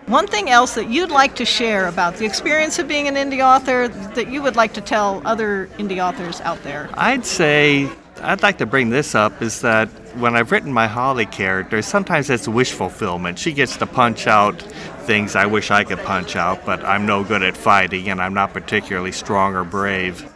One 0.07 0.27
thing 0.27 0.49
else 0.49 0.75
that 0.75 0.89
you'd 0.89 1.09
like 1.09 1.35
to 1.37 1.45
share 1.45 1.87
about 1.87 2.17
the 2.17 2.25
experience 2.25 2.77
of 2.77 2.87
being 2.87 3.07
an 3.07 3.15
indie 3.15 3.43
author 3.43 3.87
that 3.87 4.29
you 4.29 4.41
would 4.43 4.55
like 4.55 4.73
to 4.73 4.81
tell 4.81 5.21
other 5.25 5.67
indie 5.79 6.03
authors 6.03 6.41
out 6.41 6.61
there? 6.63 6.89
I'd 6.93 7.25
say 7.25 7.89
I'd 8.21 8.43
like 8.43 8.59
to 8.59 8.65
bring 8.65 8.89
this 8.89 9.13
up 9.13 9.41
is 9.41 9.61
that 9.61 9.89
when 10.15 10.35
I've 10.35 10.51
written 10.51 10.71
my 10.71 10.87
Holly 10.87 11.25
character, 11.25 11.81
sometimes 11.81 12.29
it's 12.29 12.47
wish 12.47 12.71
fulfillment. 12.71 13.37
She 13.37 13.51
gets 13.51 13.77
to 13.77 13.85
punch 13.85 14.27
out 14.27 14.61
things 14.61 15.35
I 15.35 15.45
wish 15.45 15.69
I 15.71 15.83
could 15.83 15.99
punch 15.99 16.35
out, 16.35 16.65
but 16.65 16.83
I'm 16.83 17.05
no 17.05 17.23
good 17.23 17.43
at 17.43 17.57
fighting 17.57 18.09
and 18.09 18.21
I'm 18.21 18.33
not 18.33 18.53
particularly 18.53 19.11
strong 19.11 19.55
or 19.55 19.63
brave. 19.63 20.31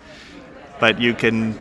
But 0.80 1.00
you 1.00 1.14
can, 1.14 1.60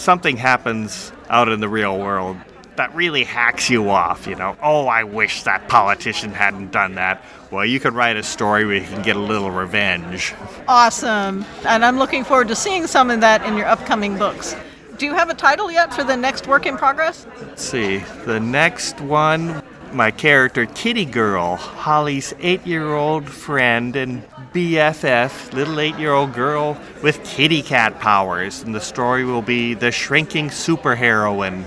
something 0.00 0.36
happens 0.36 1.12
out 1.28 1.48
in 1.48 1.60
the 1.60 1.68
real 1.68 1.98
world. 1.98 2.36
that 2.76 2.94
really 2.94 3.24
hacks 3.24 3.68
you 3.68 3.90
off, 3.90 4.26
you 4.26 4.34
know. 4.34 4.56
Oh, 4.62 4.86
I 4.86 5.04
wish 5.04 5.42
that 5.42 5.68
politician 5.68 6.32
hadn't 6.32 6.72
done 6.72 6.94
that. 6.94 7.22
Well, 7.50 7.66
you 7.66 7.78
could 7.78 7.92
write 7.92 8.16
a 8.16 8.22
story 8.22 8.64
where 8.64 8.76
you 8.76 8.86
can 8.86 9.02
get 9.02 9.16
a 9.16 9.20
little 9.20 9.50
revenge. 9.50 10.32
Awesome. 10.66 11.44
And 11.66 11.84
I'm 11.84 11.98
looking 11.98 12.24
forward 12.24 12.48
to 12.48 12.56
seeing 12.56 12.86
some 12.86 13.10
of 13.10 13.20
that 13.20 13.44
in 13.44 13.58
your 13.58 13.66
upcoming 13.66 14.16
books. 14.16 14.56
Do 14.96 15.04
you 15.04 15.12
have 15.12 15.28
a 15.28 15.34
title 15.34 15.70
yet 15.70 15.92
for 15.92 16.04
the 16.04 16.16
next 16.16 16.46
work 16.46 16.64
in 16.64 16.78
progress? 16.78 17.26
Let's 17.42 17.62
see. 17.62 17.98
The 18.24 18.40
next 18.40 18.98
one, 19.02 19.62
my 19.92 20.10
character 20.10 20.64
Kitty 20.64 21.04
Girl, 21.04 21.56
Holly's 21.56 22.32
eight 22.38 22.66
year 22.66 22.94
old 22.94 23.28
friend 23.28 23.94
and 23.94 24.22
BFF, 24.52 25.52
little 25.52 25.78
eight 25.78 25.96
year 25.96 26.12
old 26.12 26.32
girl 26.32 26.76
with 27.02 27.22
kitty 27.24 27.62
cat 27.62 28.00
powers. 28.00 28.62
And 28.62 28.74
the 28.74 28.80
story 28.80 29.24
will 29.24 29.42
be 29.42 29.74
The 29.74 29.92
Shrinking 29.92 30.48
Superheroine, 30.48 31.62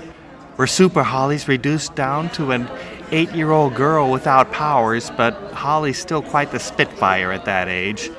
where 0.56 0.66
Super 0.66 1.02
Holly's 1.02 1.48
reduced 1.48 1.94
down 1.94 2.28
to 2.30 2.50
an 2.50 2.68
eight 3.10 3.32
year 3.32 3.50
old 3.50 3.74
girl 3.74 4.10
without 4.10 4.52
powers, 4.52 5.10
but 5.16 5.34
Holly's 5.52 5.98
still 5.98 6.22
quite 6.22 6.50
the 6.50 6.60
Spitfire 6.60 7.32
at 7.32 7.46
that 7.46 7.68
age. 7.68 8.10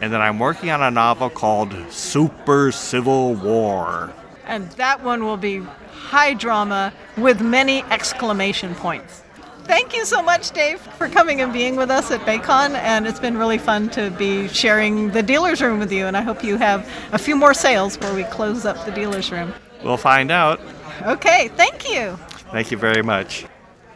And 0.00 0.12
then 0.12 0.20
I'm 0.20 0.38
working 0.38 0.70
on 0.70 0.82
a 0.82 0.90
novel 0.90 1.30
called 1.30 1.74
Super 1.90 2.72
Civil 2.72 3.34
War. 3.34 4.12
And 4.46 4.70
that 4.72 5.02
one 5.02 5.24
will 5.24 5.36
be 5.36 5.60
high 5.92 6.34
drama 6.34 6.92
with 7.16 7.40
many 7.40 7.82
exclamation 7.84 8.74
points. 8.74 9.22
Thank 9.66 9.96
you 9.96 10.04
so 10.04 10.22
much, 10.22 10.52
Dave, 10.52 10.78
for 10.78 11.08
coming 11.08 11.40
and 11.40 11.52
being 11.52 11.74
with 11.74 11.90
us 11.90 12.12
at 12.12 12.20
Baycon. 12.20 12.74
And 12.76 13.04
it's 13.04 13.18
been 13.18 13.36
really 13.36 13.58
fun 13.58 13.90
to 13.90 14.10
be 14.12 14.46
sharing 14.48 15.10
the 15.10 15.24
dealer's 15.24 15.60
room 15.60 15.80
with 15.80 15.90
you. 15.90 16.06
And 16.06 16.16
I 16.16 16.22
hope 16.22 16.44
you 16.44 16.56
have 16.56 16.88
a 17.12 17.18
few 17.18 17.34
more 17.34 17.52
sales 17.52 17.96
before 17.96 18.14
we 18.14 18.22
close 18.24 18.64
up 18.64 18.84
the 18.84 18.92
dealer's 18.92 19.32
room. 19.32 19.52
We'll 19.82 19.96
find 19.96 20.30
out. 20.30 20.60
Okay, 21.02 21.48
thank 21.56 21.92
you. 21.92 22.16
Thank 22.52 22.70
you 22.70 22.76
very 22.76 23.02
much. 23.02 23.44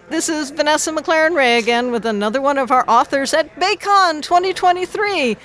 This 0.08 0.28
is 0.28 0.50
Vanessa 0.50 0.90
MacLaren-Wray 0.90 1.58
again 1.58 1.92
with 1.92 2.04
another 2.04 2.40
one 2.40 2.58
of 2.58 2.72
our 2.72 2.84
authors 2.88 3.32
at 3.32 3.54
Baycon 3.54 4.22
2023. 4.22 5.36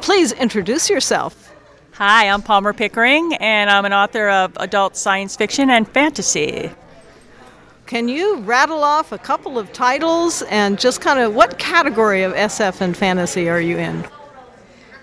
Please 0.00 0.32
introduce 0.32 0.90
yourself. 0.90 1.54
Hi, 1.92 2.28
I'm 2.28 2.42
Palmer 2.42 2.72
Pickering, 2.72 3.34
and 3.34 3.70
I'm 3.70 3.84
an 3.84 3.92
author 3.92 4.28
of 4.28 4.52
adult 4.56 4.96
science 4.96 5.36
fiction 5.36 5.70
and 5.70 5.86
fantasy. 5.86 6.72
Can 7.90 8.08
you 8.08 8.36
rattle 8.42 8.84
off 8.84 9.10
a 9.10 9.18
couple 9.18 9.58
of 9.58 9.72
titles 9.72 10.42
and 10.42 10.78
just 10.78 11.00
kind 11.00 11.18
of 11.18 11.34
what 11.34 11.58
category 11.58 12.22
of 12.22 12.32
SF 12.34 12.80
and 12.82 12.96
fantasy 12.96 13.48
are 13.48 13.60
you 13.60 13.78
in? 13.78 14.06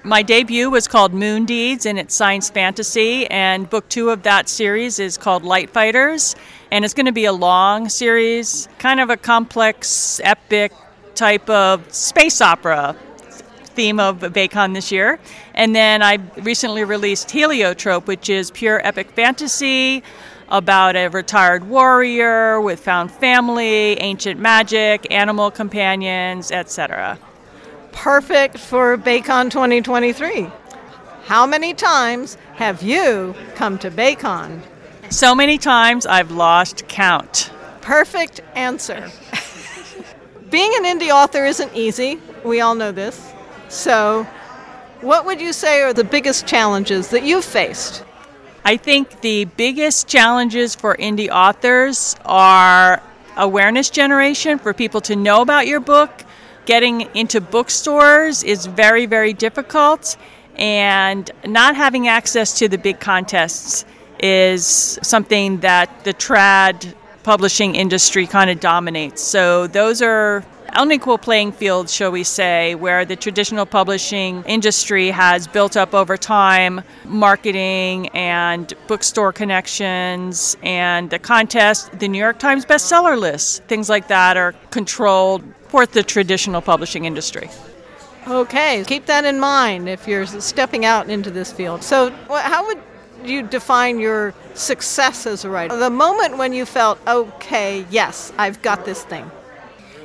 My 0.05 0.21
debut 0.21 0.69
was 0.69 0.87
called 0.87 1.13
Moon 1.13 1.43
Deeds, 1.43 1.85
and 1.85 1.99
it's 1.99 2.15
science 2.15 2.49
fantasy, 2.49 3.27
and 3.27 3.69
book 3.69 3.89
two 3.89 4.09
of 4.09 4.23
that 4.23 4.47
series 4.47 4.99
is 4.99 5.17
called 5.17 5.43
Light 5.43 5.69
Fighters, 5.69 6.37
and 6.71 6.85
it's 6.85 6.93
going 6.93 7.07
to 7.07 7.11
be 7.11 7.25
a 7.25 7.33
long 7.33 7.89
series, 7.89 8.69
kind 8.79 9.01
of 9.01 9.09
a 9.09 9.17
complex, 9.17 10.21
epic 10.23 10.71
type 11.13 11.49
of 11.49 11.93
space 11.93 12.39
opera 12.39 12.95
theme 13.75 13.99
of 13.99 14.19
Baycon 14.19 14.73
this 14.73 14.93
year. 14.93 15.19
And 15.55 15.75
then 15.75 16.01
I 16.01 16.19
recently 16.37 16.85
released 16.85 17.29
Heliotrope, 17.31 18.07
which 18.07 18.29
is 18.29 18.49
pure 18.49 18.79
epic 18.87 19.11
fantasy 19.11 20.03
about 20.49 20.95
a 20.95 21.07
retired 21.07 21.67
warrior 21.67 22.61
with 22.61 22.79
found 22.79 23.11
family, 23.11 23.99
ancient 23.99 24.39
magic, 24.39 25.11
animal 25.11 25.51
companions, 25.51 26.51
etc. 26.51 27.19
Perfect 27.91 28.57
for 28.57 28.97
Baycon 28.97 29.51
2023. 29.51 30.49
How 31.25 31.45
many 31.45 31.73
times 31.73 32.37
have 32.55 32.81
you 32.81 33.35
come 33.55 33.77
to 33.79 33.91
Baycon? 33.91 34.61
So 35.09 35.35
many 35.35 35.57
times 35.57 36.05
I've 36.05 36.31
lost 36.31 36.87
count. 36.87 37.51
Perfect 37.81 38.41
answer. 38.55 39.09
Being 40.49 40.71
an 40.77 40.83
indie 40.83 41.11
author 41.11 41.45
isn't 41.45 41.73
easy. 41.75 42.19
We 42.45 42.61
all 42.61 42.75
know 42.75 42.91
this. 42.93 43.33
So, 43.67 44.23
what 45.01 45.25
would 45.25 45.41
you 45.41 45.51
say 45.51 45.81
are 45.81 45.93
the 45.93 46.03
biggest 46.03 46.47
challenges 46.47 47.09
that 47.09 47.23
you've 47.23 47.43
faced? 47.43 48.03
I 48.67 48.75
think 48.75 49.21
the 49.21 49.45
biggest 49.45 50.09
challenges 50.09 50.75
for 50.75 50.97
indie 50.97 51.29
authors 51.29 52.17
are 52.25 53.01
awareness 53.37 53.89
generation 53.89 54.59
for 54.59 54.73
people 54.73 54.99
to 55.07 55.15
know 55.15 55.41
about 55.41 55.67
your 55.67 55.79
book. 55.79 56.25
Getting 56.65 57.07
into 57.15 57.39
bookstores 57.39 58.43
is 58.43 58.65
very, 58.65 59.05
very 59.05 59.31
difficult, 59.31 60.17
and 60.57 61.31
not 61.45 61.77
having 61.77 62.09
access 62.09 62.59
to 62.59 62.67
the 62.67 62.77
big 62.77 62.99
contests 62.99 63.85
is 64.19 64.99
something 65.01 65.61
that 65.61 66.03
the 66.03 66.13
trad 66.13 66.93
publishing 67.23 67.73
industry 67.73 68.27
kind 68.27 68.49
of 68.49 68.59
dominates. 68.59 69.21
So, 69.21 69.67
those 69.67 70.01
are 70.01 70.43
unequal 70.77 71.17
playing 71.17 71.51
field, 71.51 71.89
shall 71.89 72.11
we 72.11 72.23
say, 72.23 72.75
where 72.75 73.03
the 73.03 73.15
traditional 73.15 73.65
publishing 73.65 74.43
industry 74.43 75.09
has 75.09 75.47
built 75.47 75.75
up 75.75 75.93
over 75.93 76.15
time 76.15 76.81
marketing 77.05 78.09
and 78.09 78.73
bookstore 78.87 79.33
connections 79.33 80.55
and 80.61 81.09
the 81.09 81.19
contest, 81.19 81.91
the 81.99 82.07
New 82.07 82.19
York 82.19 82.39
Times 82.39 82.65
bestseller 82.65 83.19
lists, 83.19 83.59
things 83.67 83.89
like 83.89 84.07
that 84.07 84.37
are 84.37 84.53
controlled 84.71 85.43
for 85.67 85.85
the 85.85 86.03
traditional 86.03 86.61
publishing 86.61 87.05
industry. 87.05 87.49
Okay, 88.27 88.83
keep 88.85 89.05
that 89.05 89.25
in 89.25 89.39
mind 89.39 89.89
if 89.89 90.07
you're 90.07 90.25
stepping 90.25 90.85
out 90.85 91.09
into 91.09 91.31
this 91.31 91.51
field. 91.51 91.81
So, 91.81 92.11
how 92.29 92.65
would 92.67 92.79
you 93.23 93.41
define 93.41 93.99
your 93.99 94.33
success 94.53 95.25
as 95.25 95.45
a 95.45 95.49
writer? 95.49 95.75
The 95.77 95.89
moment 95.89 96.37
when 96.37 96.53
you 96.53 96.65
felt, 96.65 96.99
okay, 97.07 97.85
yes, 97.89 98.31
I've 98.37 98.61
got 98.61 98.85
this 98.85 99.03
thing. 99.03 99.31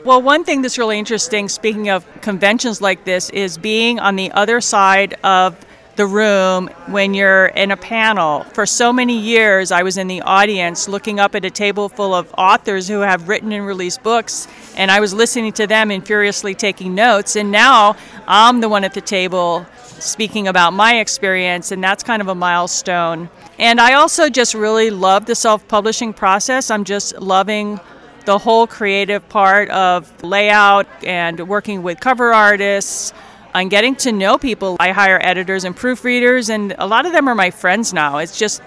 Well, 0.05 0.21
one 0.21 0.43
thing 0.43 0.63
that's 0.63 0.79
really 0.79 0.99
interesting, 0.99 1.49
speaking 1.49 1.89
of 1.89 2.05
conventions 2.23 2.81
like 2.81 3.05
this, 3.05 3.31
is 3.31 3.57
being 3.57 4.01
on 4.01 4.17
the 4.17 4.33
other 4.33 4.61
side 4.61 5.15
of 5.23 5.57
the 5.95 6.07
room 6.07 6.69
when 6.87 7.15
you're 7.15 7.47
in 7.47 7.71
a 7.71 7.77
panel. 7.77 8.43
For 8.53 8.67
so 8.67 8.93
many 8.93 9.17
years, 9.17 9.71
I 9.71 9.85
was 9.85 9.99
in 9.99 10.09
the 10.09 10.21
audience 10.23 10.89
looking 10.89 11.21
up 11.21 11.37
at 11.37 11.45
a 11.45 11.51
table 11.51 11.89
full 11.89 12.15
of 12.15 12.35
authors 12.37 12.89
who 12.89 12.99
have 12.99 13.29
written 13.29 13.53
and 13.53 13.65
released 13.65 14.03
books, 14.03 14.49
and 14.77 14.91
I 14.91 14.99
was 14.99 15.15
listening 15.15 15.53
to 15.53 15.69
them 15.69 15.93
and 15.93 16.05
furiously 16.05 16.57
taking 16.57 16.97
notes. 16.97 17.37
And 17.37 17.53
now 17.53 17.95
I'm 18.27 18.61
the 18.61 18.69
one 18.69 18.83
at 18.83 18.95
the 18.95 19.01
table 19.01 19.65
speaking 20.01 20.49
about 20.49 20.73
my 20.73 20.99
experience, 20.99 21.71
and 21.71 21.85
that's 21.85 22.03
kind 22.03 22.21
of 22.21 22.27
a 22.27 22.35
milestone. 22.35 23.31
And 23.57 23.81
I 23.81 23.93
also 23.93 24.29
just 24.29 24.55
really 24.55 24.91
love 24.91 25.27
the 25.27 25.37
self 25.37 25.69
publishing 25.69 26.13
process. 26.13 26.73
I'm 26.73 26.83
just 26.83 27.21
loving 27.21 27.79
the 28.23 28.38
whole 28.38 28.67
creative 28.67 29.29
part 29.29 29.69
of 29.71 30.23
layout 30.23 30.87
and 31.05 31.49
working 31.49 31.83
with 31.83 32.00
cover 32.00 32.33
artists 32.33 33.12
and 33.55 33.71
getting 33.71 33.95
to 33.97 34.12
know 34.12 34.38
people. 34.38 34.76
I 34.81 34.93
hire 34.93 35.19
editors 35.23 35.64
and 35.64 35.76
proofreaders, 35.76 36.49
and 36.49 36.75
a 36.79 36.87
lot 36.87 37.07
of 37.07 37.12
them 37.12 37.29
are 37.29 37.35
my 37.35 37.50
friends 37.50 37.93
now. 37.93 38.19
It's 38.19 38.38
just, 38.38 38.62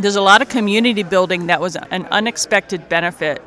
there's 0.00 0.16
a 0.16 0.20
lot 0.20 0.42
of 0.42 0.48
community 0.48 1.02
building 1.02 1.46
that 1.46 1.60
was 1.60 1.76
an 1.76 2.06
unexpected 2.06 2.88
benefit. 2.88 3.42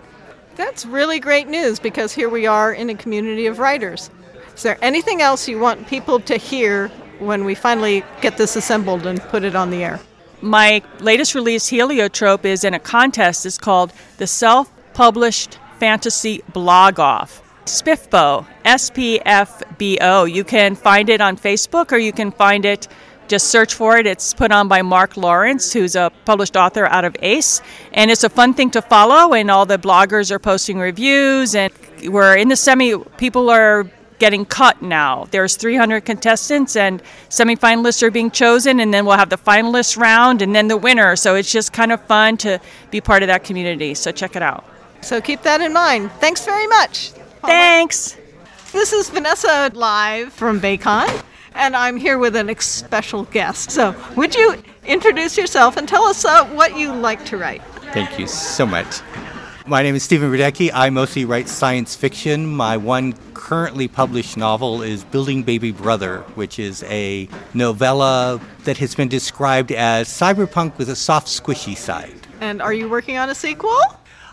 That's 0.56 0.86
really 0.86 1.20
great 1.20 1.48
news 1.48 1.80
because 1.80 2.12
here 2.14 2.30
we 2.30 2.46
are 2.46 2.74
in 2.74 2.90
a 2.90 2.96
community 2.96 3.46
of 3.46 3.60
writers. 3.60 4.10
Is 4.56 4.64
there 4.64 4.78
anything 4.82 5.22
else 5.22 5.48
you 5.48 5.60
want 5.60 5.88
people 5.88 6.20
to 6.22 6.38
hear 6.38 6.90
when 7.20 7.46
we 7.46 7.56
finally 7.56 8.04
get 8.22 8.38
this 8.38 8.56
assembled 8.56 9.06
and 9.06 9.22
put 9.22 9.44
it 9.44 9.56
on 9.56 9.70
the 9.70 9.84
air? 9.84 10.00
My 10.42 10.82
latest 11.00 11.36
release, 11.36 11.68
Heliotrope, 11.68 12.46
is 12.46 12.64
in 12.64 12.74
a 12.74 12.80
contest. 12.80 13.46
It's 13.46 13.60
called 13.60 13.94
the 14.18 14.28
Self 14.28 14.72
published 14.94 15.60
fantasy 15.80 16.44
blog 16.54 17.00
off. 17.00 17.42
SPFBO, 17.66 18.46
S 18.66 18.90
P 18.90 19.22
F 19.26 19.62
B 19.78 19.98
O. 20.02 20.26
You 20.26 20.44
can 20.44 20.76
find 20.76 21.10
it 21.10 21.22
on 21.22 21.38
Facebook 21.38 21.92
or 21.92 21.98
you 21.98 22.12
can 22.12 22.32
find 22.32 22.66
it, 22.66 22.88
just 23.28 23.48
search 23.48 23.74
for 23.76 23.98
it. 23.98 24.06
It's 24.06 24.34
put 24.34 24.52
on 24.52 24.68
by 24.68 24.82
Mark 24.82 25.16
Lawrence, 25.16 25.72
who's 25.72 25.96
a 25.96 26.12
published 26.26 26.58
author 26.58 26.86
out 26.86 27.06
of 27.06 27.16
ACE. 27.22 27.62
And 27.94 28.12
it's 28.12 28.24
a 28.24 28.30
fun 28.30 28.54
thing 28.54 28.72
to 28.72 28.82
follow, 28.82 29.34
and 29.34 29.50
all 29.50 29.66
the 29.66 29.78
bloggers 29.78 30.32
are 30.32 30.40
posting 30.40 30.80
reviews. 30.80 31.56
And 31.56 31.72
we're 32.08 32.36
in 32.36 32.50
the 32.50 32.56
semi, 32.56 32.98
people 33.18 33.50
are 33.50 33.90
getting 34.20 34.46
cut 34.46 34.82
now. 34.82 35.28
There's 35.32 35.56
300 35.56 36.04
contestants, 36.04 36.76
and 36.76 37.02
semifinalists 37.30 38.04
are 38.04 38.12
being 38.12 38.32
chosen, 38.32 38.80
and 38.80 38.94
then 38.94 39.06
we'll 39.06 39.18
have 39.18 39.30
the 39.30 39.38
finalist 39.38 39.98
round, 39.98 40.42
and 40.42 40.54
then 40.54 40.68
the 40.68 40.78
winner. 40.78 41.16
So 41.16 41.36
it's 41.36 41.52
just 41.52 41.72
kind 41.72 41.92
of 41.92 42.04
fun 42.06 42.38
to 42.38 42.60
be 42.92 43.02
part 43.02 43.24
of 43.24 43.28
that 43.28 43.44
community. 43.44 43.94
So 43.94 44.12
check 44.12 44.36
it 44.36 44.42
out. 44.42 44.66
So 45.02 45.20
keep 45.20 45.42
that 45.42 45.62
in 45.62 45.74
mind. 45.74 46.12
Thanks 46.14 46.46
very 46.46 46.68
much. 46.68 47.12
Thanks. 47.42 48.18
This 48.72 48.94
is 48.94 49.10
Vanessa 49.10 49.72
live 49.74 50.32
from 50.32 50.62
Baycon, 50.62 51.24
and 51.56 51.76
I'm 51.76 51.98
here 51.98 52.18
with 52.18 52.36
an 52.36 52.56
special 52.60 53.26
guest. 53.26 53.72
So, 53.72 53.94
would 54.16 54.34
you 54.34 54.64
introduce 54.86 55.38
yourself 55.38 55.76
and 55.76 55.90
tell 55.90 56.04
us 56.04 56.24
uh, 56.24 56.46
what 56.46 56.78
you 56.78 56.94
like 56.94 57.26
to 57.26 57.38
write? 57.38 57.62
Thank 57.94 58.18
you 58.18 58.28
so 58.28 58.66
much. 58.66 59.02
My 59.68 59.84
name 59.84 59.96
is 59.96 60.04
Stephen 60.04 60.32
Radecki. 60.32 60.72
I 60.74 60.90
mostly 60.90 61.26
write 61.26 61.50
science 61.50 61.96
fiction. 61.96 62.46
My 62.46 62.78
one 62.78 63.14
currently 63.34 63.88
published 63.88 64.38
novel 64.38 64.82
is 64.82 65.04
Building 65.04 65.44
Baby 65.44 65.72
Brother, 65.72 66.22
which 66.36 66.58
is 66.58 66.84
a 66.84 67.28
novella 67.54 68.40
that 68.64 68.78
has 68.78 68.96
been 68.96 69.10
described 69.10 69.72
as 69.72 70.08
cyberpunk 70.08 70.78
with 70.78 70.90
a 70.90 70.96
soft, 70.96 71.28
squishy 71.28 71.76
side. 71.76 72.16
And 72.40 72.62
are 72.62 72.74
you 72.74 72.88
working 72.88 73.18
on 73.18 73.30
a 73.30 73.36
sequel? 73.36 73.80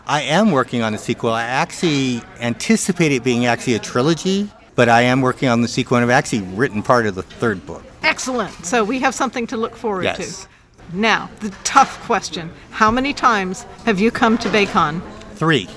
I 0.07 0.21
am 0.23 0.51
working 0.51 0.81
on 0.81 0.93
a 0.93 0.97
sequel. 0.97 1.31
I 1.31 1.43
actually 1.43 2.21
anticipate 2.39 3.11
it 3.11 3.23
being 3.23 3.45
actually 3.45 3.75
a 3.75 3.79
trilogy, 3.79 4.49
but 4.75 4.89
I 4.89 5.01
am 5.03 5.21
working 5.21 5.49
on 5.49 5.61
the 5.61 5.67
sequel 5.67 5.97
and 5.97 6.03
I've 6.03 6.09
actually 6.09 6.41
written 6.55 6.81
part 6.81 7.05
of 7.05 7.15
the 7.15 7.23
third 7.23 7.65
book. 7.65 7.83
Excellent. 8.03 8.51
So 8.65 8.83
we 8.83 8.99
have 8.99 9.13
something 9.13 9.45
to 9.47 9.57
look 9.57 9.75
forward 9.75 10.03
Yes. 10.05 10.43
to. 10.43 10.49
Now, 10.97 11.29
the 11.41 11.49
tough 11.63 11.99
question. 12.05 12.49
How 12.71 12.89
many 12.89 13.13
times 13.13 13.63
have 13.85 13.99
you 13.99 14.09
come 14.09 14.37
to 14.39 14.49
BayCon? 14.49 15.01
Three, 15.35 15.67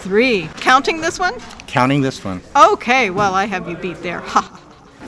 Three. 0.00 0.50
Counting 0.58 1.00
this 1.00 1.18
one? 1.18 1.34
counting 1.66 2.02
this 2.02 2.22
one. 2.22 2.40
Okay, 2.54 3.08
well, 3.10 3.34
I 3.34 3.46
have 3.46 3.68
you 3.68 3.76
beat 3.76 4.00
there. 4.02 4.20
Ha. 4.20 4.40
ha. 4.42 4.60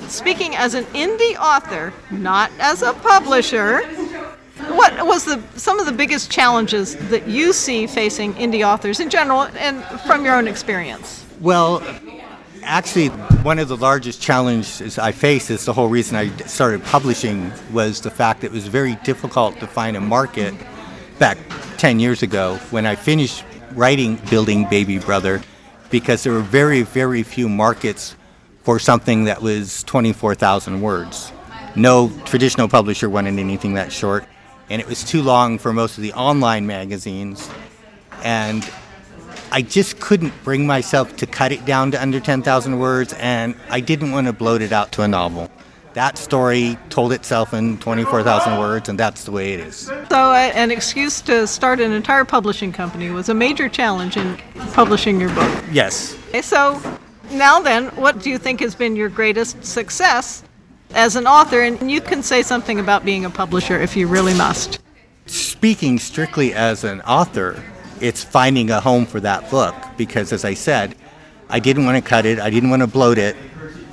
Speaking 0.08 0.56
as 0.56 0.72
an 0.74 0.84
indie 0.86 1.36
author, 1.38 1.92
not 2.10 2.50
as 2.58 2.80
a 2.82 2.92
publisher, 2.94 3.82
what 4.58 5.06
was 5.06 5.24
the 5.24 5.42
some 5.58 5.78
of 5.78 5.86
the 5.86 5.92
biggest 5.92 6.30
challenges 6.30 6.96
that 7.08 7.28
you 7.28 7.52
see 7.52 7.86
facing 7.86 8.34
indie 8.34 8.66
authors 8.66 9.00
in 9.00 9.10
general 9.10 9.42
and 9.58 9.84
from 10.00 10.24
your 10.24 10.34
own 10.34 10.48
experience? 10.48 11.24
Well, 11.40 11.82
actually, 12.62 13.08
one 13.08 13.58
of 13.58 13.68
the 13.68 13.76
largest 13.76 14.20
challenges 14.20 14.98
I 14.98 15.12
face 15.12 15.50
is 15.50 15.64
the 15.64 15.72
whole 15.72 15.88
reason 15.88 16.16
I 16.16 16.34
started 16.46 16.82
publishing 16.84 17.52
was 17.72 18.00
the 18.00 18.10
fact 18.10 18.40
that 18.40 18.48
it 18.48 18.52
was 18.52 18.66
very 18.66 18.96
difficult 18.96 19.58
to 19.60 19.66
find 19.66 19.96
a 19.96 20.00
market 20.00 20.54
back 21.18 21.38
10 21.76 22.00
years 22.00 22.22
ago 22.22 22.56
when 22.70 22.86
I 22.86 22.94
finished 22.94 23.44
writing 23.72 24.16
Building 24.30 24.66
Baby 24.68 24.98
Brother 24.98 25.42
because 25.90 26.24
there 26.24 26.32
were 26.32 26.40
very, 26.40 26.82
very 26.82 27.22
few 27.22 27.48
markets 27.48 28.16
for 28.62 28.78
something 28.78 29.24
that 29.24 29.40
was 29.40 29.84
24,000 29.84 30.80
words. 30.80 31.32
No 31.76 32.10
traditional 32.24 32.68
publisher 32.68 33.08
wanted 33.08 33.38
anything 33.38 33.74
that 33.74 33.92
short, 33.92 34.26
and 34.70 34.80
it 34.80 34.88
was 34.88 35.04
too 35.04 35.22
long 35.22 35.58
for 35.58 35.72
most 35.72 35.96
of 35.96 36.02
the 36.02 36.12
online 36.12 36.66
magazines. 36.66 37.48
And 38.22 38.68
I 39.52 39.62
just 39.62 40.00
couldn't 40.00 40.32
bring 40.42 40.66
myself 40.66 41.16
to 41.16 41.26
cut 41.26 41.52
it 41.52 41.64
down 41.64 41.92
to 41.92 42.02
under 42.02 42.20
10,000 42.20 42.78
words, 42.78 43.14
and 43.14 43.54
I 43.70 43.80
didn't 43.80 44.12
want 44.12 44.26
to 44.26 44.32
bloat 44.32 44.62
it 44.62 44.72
out 44.72 44.92
to 44.92 45.02
a 45.02 45.08
novel. 45.08 45.50
That 45.94 46.18
story 46.18 46.76
told 46.90 47.12
itself 47.12 47.54
in 47.54 47.78
24,000 47.78 48.58
words, 48.58 48.88
and 48.90 48.98
that's 48.98 49.24
the 49.24 49.30
way 49.30 49.54
it 49.54 49.60
is. 49.60 49.76
So, 49.76 49.94
uh, 50.10 50.52
an 50.54 50.70
excuse 50.70 51.22
to 51.22 51.46
start 51.46 51.80
an 51.80 51.92
entire 51.92 52.26
publishing 52.26 52.70
company 52.70 53.08
was 53.10 53.30
a 53.30 53.34
major 53.34 53.68
challenge 53.68 54.18
in 54.18 54.36
publishing 54.72 55.18
your 55.18 55.30
book. 55.34 55.64
Yes. 55.72 56.18
Okay, 56.28 56.42
so, 56.42 56.78
now 57.30 57.60
then, 57.60 57.86
what 57.96 58.18
do 58.20 58.28
you 58.28 58.36
think 58.36 58.60
has 58.60 58.74
been 58.74 58.94
your 58.94 59.08
greatest 59.08 59.64
success 59.64 60.42
as 60.94 61.16
an 61.16 61.26
author? 61.26 61.60
And 61.60 61.90
you 61.90 62.00
can 62.00 62.22
say 62.22 62.42
something 62.42 62.80
about 62.80 63.04
being 63.04 63.24
a 63.24 63.30
publisher 63.30 63.80
if 63.80 63.96
you 63.96 64.06
really 64.06 64.34
must. 64.34 64.80
Speaking 65.26 65.98
strictly 65.98 66.54
as 66.54 66.84
an 66.84 67.00
author, 67.02 67.62
it's 68.00 68.22
finding 68.22 68.70
a 68.70 68.80
home 68.80 69.06
for 69.06 69.20
that 69.20 69.50
book 69.50 69.74
because, 69.96 70.32
as 70.32 70.44
I 70.44 70.54
said, 70.54 70.94
I 71.48 71.60
didn't 71.60 71.84
want 71.84 72.02
to 72.02 72.08
cut 72.08 72.26
it, 72.26 72.38
I 72.38 72.50
didn't 72.50 72.70
want 72.70 72.82
to 72.82 72.86
bloat 72.86 73.18
it, 73.18 73.36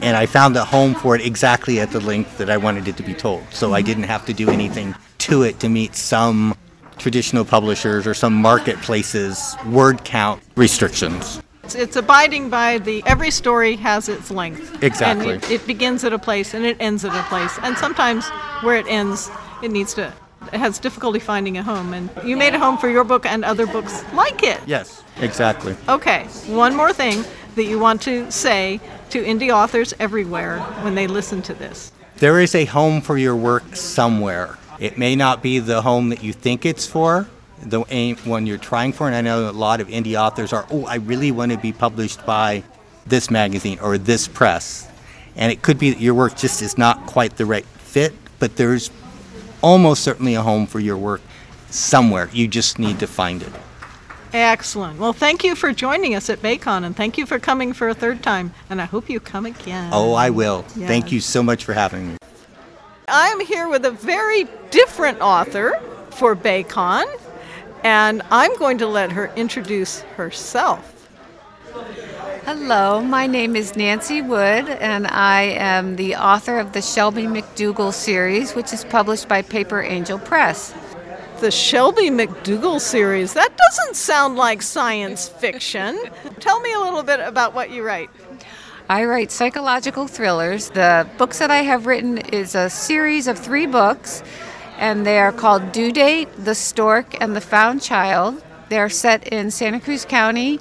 and 0.02 0.18
I 0.18 0.26
found 0.26 0.56
a 0.58 0.66
home 0.66 0.96
for 0.96 1.16
it 1.16 1.26
exactly 1.26 1.80
at 1.80 1.92
the 1.92 2.00
length 2.00 2.38
that 2.38 2.50
I 2.50 2.58
wanted 2.58 2.88
it 2.88 2.98
to 2.98 3.04
be 3.04 3.14
told. 3.14 3.44
So 3.52 3.74
I 3.74 3.82
didn't 3.82 4.04
have 4.04 4.26
to 4.26 4.34
do 4.34 4.50
anything 4.50 4.96
to 5.20 5.44
it 5.44 5.60
to 5.62 5.70
meet 5.70 5.96
some 5.96 6.56
traditional 6.98 7.46
publishers 7.46 8.06
or 8.06 8.14
some 8.14 8.34
marketplaces 8.34 9.56
word 9.68 10.04
count 10.04 10.42
restrictions. 10.56 11.42
It's, 11.74 11.84
it's 11.84 11.96
abiding 11.96 12.50
by 12.50 12.78
the 12.78 13.04
every 13.06 13.32
story 13.32 13.76
has 13.78 14.08
its 14.08 14.30
length. 14.30 14.84
Exactly. 14.84 15.34
And 15.34 15.44
it, 15.44 15.52
it 15.52 15.68
begins 15.68 16.04
at 16.04 16.14
a 16.14 16.20
place 16.20 16.54
and 16.54 16.66
it 16.66 16.78
ends 16.80 17.04
at 17.04 17.16
a 17.16 17.24
place. 17.30 17.58
And 17.64 17.78
sometimes 17.78 18.28
where 18.62 18.76
it 18.76 18.86
ends, 18.88 19.32
it 19.64 19.72
needs 19.72 19.94
to 19.96 20.14
it 20.52 20.60
has 20.60 20.78
difficulty 20.78 21.20
finding 21.20 21.58
a 21.58 21.64
home. 21.64 21.94
And 21.94 22.10
you 22.24 22.38
made 22.38 22.54
a 22.54 22.60
home 22.60 22.78
for 22.78 22.90
your 22.90 23.04
book 23.04 23.26
and 23.26 23.44
other 23.44 23.66
books 23.66 24.04
like 24.14 24.44
it. 24.44 24.60
Yes, 24.68 25.04
exactly. 25.20 25.76
Okay, 25.90 26.26
one 26.48 26.76
more 26.76 26.94
thing 26.94 27.24
that 27.56 27.64
you 27.64 27.80
want 27.80 28.02
to 28.04 28.30
say 28.32 28.80
to 29.10 29.24
indie 29.24 29.52
authors 29.52 29.94
everywhere 30.00 30.60
when 30.82 30.96
they 30.96 31.08
listen 31.08 31.42
to 31.44 31.54
this. 31.54 31.92
There 32.18 32.40
is 32.40 32.54
a 32.54 32.66
home 32.66 33.02
for 33.02 33.18
your 33.18 33.36
work 33.36 33.76
somewhere. 33.76 34.58
It 34.80 34.98
may 34.98 35.16
not 35.16 35.42
be 35.42 35.60
the 35.60 35.82
home 35.82 36.10
that 36.10 36.24
you 36.24 36.34
think 36.34 36.66
it's 36.66 36.86
for, 36.86 37.28
the 37.70 37.84
aim 37.90 38.16
one 38.26 38.46
you're 38.46 38.58
trying 38.58 38.94
for. 38.94 39.08
And 39.08 39.16
I 39.16 39.22
know 39.22 39.50
a 39.50 39.52
lot 39.52 39.82
of 39.82 39.88
indie 39.88 40.20
authors 40.20 40.54
are, 40.54 40.66
oh, 40.72 40.86
I 40.86 40.96
really 40.96 41.32
want 41.32 41.52
to 41.52 41.58
be 41.58 41.72
published 41.74 42.26
by 42.26 42.64
this 43.06 43.30
magazine 43.30 43.80
or 43.80 43.98
this 43.98 44.28
press. 44.28 44.88
And 45.36 45.52
it 45.52 45.62
could 45.62 45.80
be 45.80 45.90
that 45.92 46.00
your 46.00 46.14
work 46.14 46.36
just 46.36 46.62
is 46.62 46.78
not 46.78 47.06
quite 47.06 47.38
the 47.38 47.46
right 47.46 47.66
fit, 47.66 48.14
but 48.40 48.56
there's 48.56 48.92
almost 49.62 50.04
certainly 50.04 50.36
a 50.36 50.42
home 50.42 50.68
for 50.68 50.80
your 50.80 50.98
work 50.98 51.22
somewhere. 51.70 52.30
You 52.32 52.48
just 52.48 52.80
need 52.80 53.00
to 53.00 53.08
find 53.08 53.42
it. 53.42 53.52
Excellent. 54.34 55.00
Well, 55.00 55.14
thank 55.14 55.44
you 55.44 55.54
for 55.56 55.72
joining 55.74 56.16
us 56.16 56.30
at 56.30 56.42
BayCon 56.42 56.84
and 56.84 56.96
thank 56.96 57.18
you 57.20 57.26
for 57.26 57.38
coming 57.38 57.72
for 57.72 57.90
a 57.90 57.94
third 57.94 58.24
time. 58.24 58.52
And 58.70 58.82
I 58.82 58.86
hope 58.86 59.10
you 59.10 59.20
come 59.20 59.46
again. 59.46 59.92
Oh, 59.94 60.14
I 60.14 60.32
will. 60.32 60.66
Yes. 60.76 60.88
Thank 60.88 61.12
you 61.12 61.20
so 61.20 61.44
much 61.44 61.66
for 61.66 61.74
having 61.74 62.10
me. 62.10 62.18
I'm 63.08 63.40
here 63.42 63.68
with 63.68 63.86
a 63.86 63.92
very 63.92 64.48
different 64.72 65.20
author 65.22 65.80
for 66.12 66.36
BayCon, 66.36 67.06
and 67.84 68.22
I'm 68.32 68.56
going 68.58 68.78
to 68.80 68.88
let 68.88 69.12
her 69.12 69.32
introduce 69.36 70.02
herself. 70.02 70.90
Hello, 72.46 73.02
my 73.02 73.26
name 73.26 73.56
is 73.56 73.76
Nancy 73.76 74.22
Wood, 74.22 74.68
and 74.68 75.08
I 75.08 75.44
am 75.44 75.96
the 75.96 76.16
author 76.16 76.60
of 76.60 76.74
the 76.74 76.82
Shelby 76.82 77.24
McDougall 77.24 77.94
series, 77.94 78.54
which 78.54 78.74
is 78.74 78.84
published 78.84 79.28
by 79.28 79.42
Paper 79.42 79.82
Angel 79.82 80.20
Press. 80.20 80.74
The 81.40 81.52
Shelby 81.52 82.10
McDougall 82.10 82.80
series. 82.80 83.34
That 83.34 83.56
doesn't 83.58 83.96
sound 83.96 84.36
like 84.36 84.62
science 84.62 85.30
fiction. 85.30 85.98
Tell 86.40 86.60
me 86.60 86.74
a 86.74 86.80
little 86.80 87.04
bit 87.04 87.20
about 87.20 87.54
what 87.54 87.70
you 87.70 87.84
write. 87.84 88.10
I 88.90 89.06
write 89.06 89.32
psychological 89.32 90.08
thrillers. 90.08 90.70
The 90.70 91.08
books 91.18 91.40
that 91.40 91.50
I 91.50 91.64
have 91.64 91.86
written 91.86 92.18
is 92.18 92.56
a 92.56 92.70
series 92.70 93.28
of 93.28 93.40
three 93.40 93.66
books, 93.66 94.22
and 94.84 95.06
they 95.06 95.18
are 95.18 95.32
called 95.32 95.72
Due 95.72 95.94
Date, 95.94 96.28
The 96.44 96.54
Stork, 96.54 97.16
and 97.22 97.34
The 97.34 97.40
Found 97.40 97.82
Child. 97.82 98.44
They 98.68 98.78
are 98.80 98.90
set 98.90 99.26
in 99.30 99.50
Santa 99.50 99.80
Cruz 99.80 100.04
County. 100.04 100.60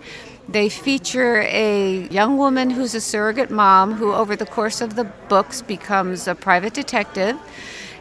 They 0.48 0.68
feature 0.68 1.40
a 1.40 2.06
young 2.06 2.36
woman 2.38 2.70
who's 2.70 2.94
a 2.94 3.00
surrogate 3.00 3.50
mom 3.50 3.94
who, 3.94 4.12
over 4.12 4.36
the 4.36 4.46
course 4.46 4.80
of 4.80 4.94
the 4.94 5.06
books, 5.28 5.60
becomes 5.60 6.28
a 6.28 6.36
private 6.36 6.72
detective. 6.72 7.36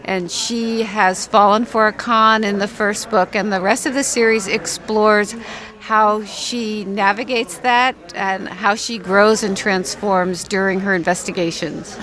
And 0.06 0.30
she 0.30 0.84
has 0.84 1.26
fallen 1.26 1.66
for 1.66 1.88
a 1.88 1.94
con 1.94 2.44
in 2.44 2.60
the 2.60 2.68
first 2.68 3.10
book, 3.10 3.36
and 3.36 3.52
the 3.52 3.60
rest 3.60 3.88
of 3.88 3.96
the 3.96 4.04
series 4.04 4.46
explores 4.46 5.34
how 5.80 6.24
she 6.26 6.86
navigates 6.86 7.58
that 7.58 7.96
and 8.14 8.48
how 8.48 8.76
she 8.76 9.00
grows 9.00 9.42
and 9.42 9.58
transforms 9.58 10.44
during 10.44 10.82
her 10.82 10.94
investigations. 10.94 11.98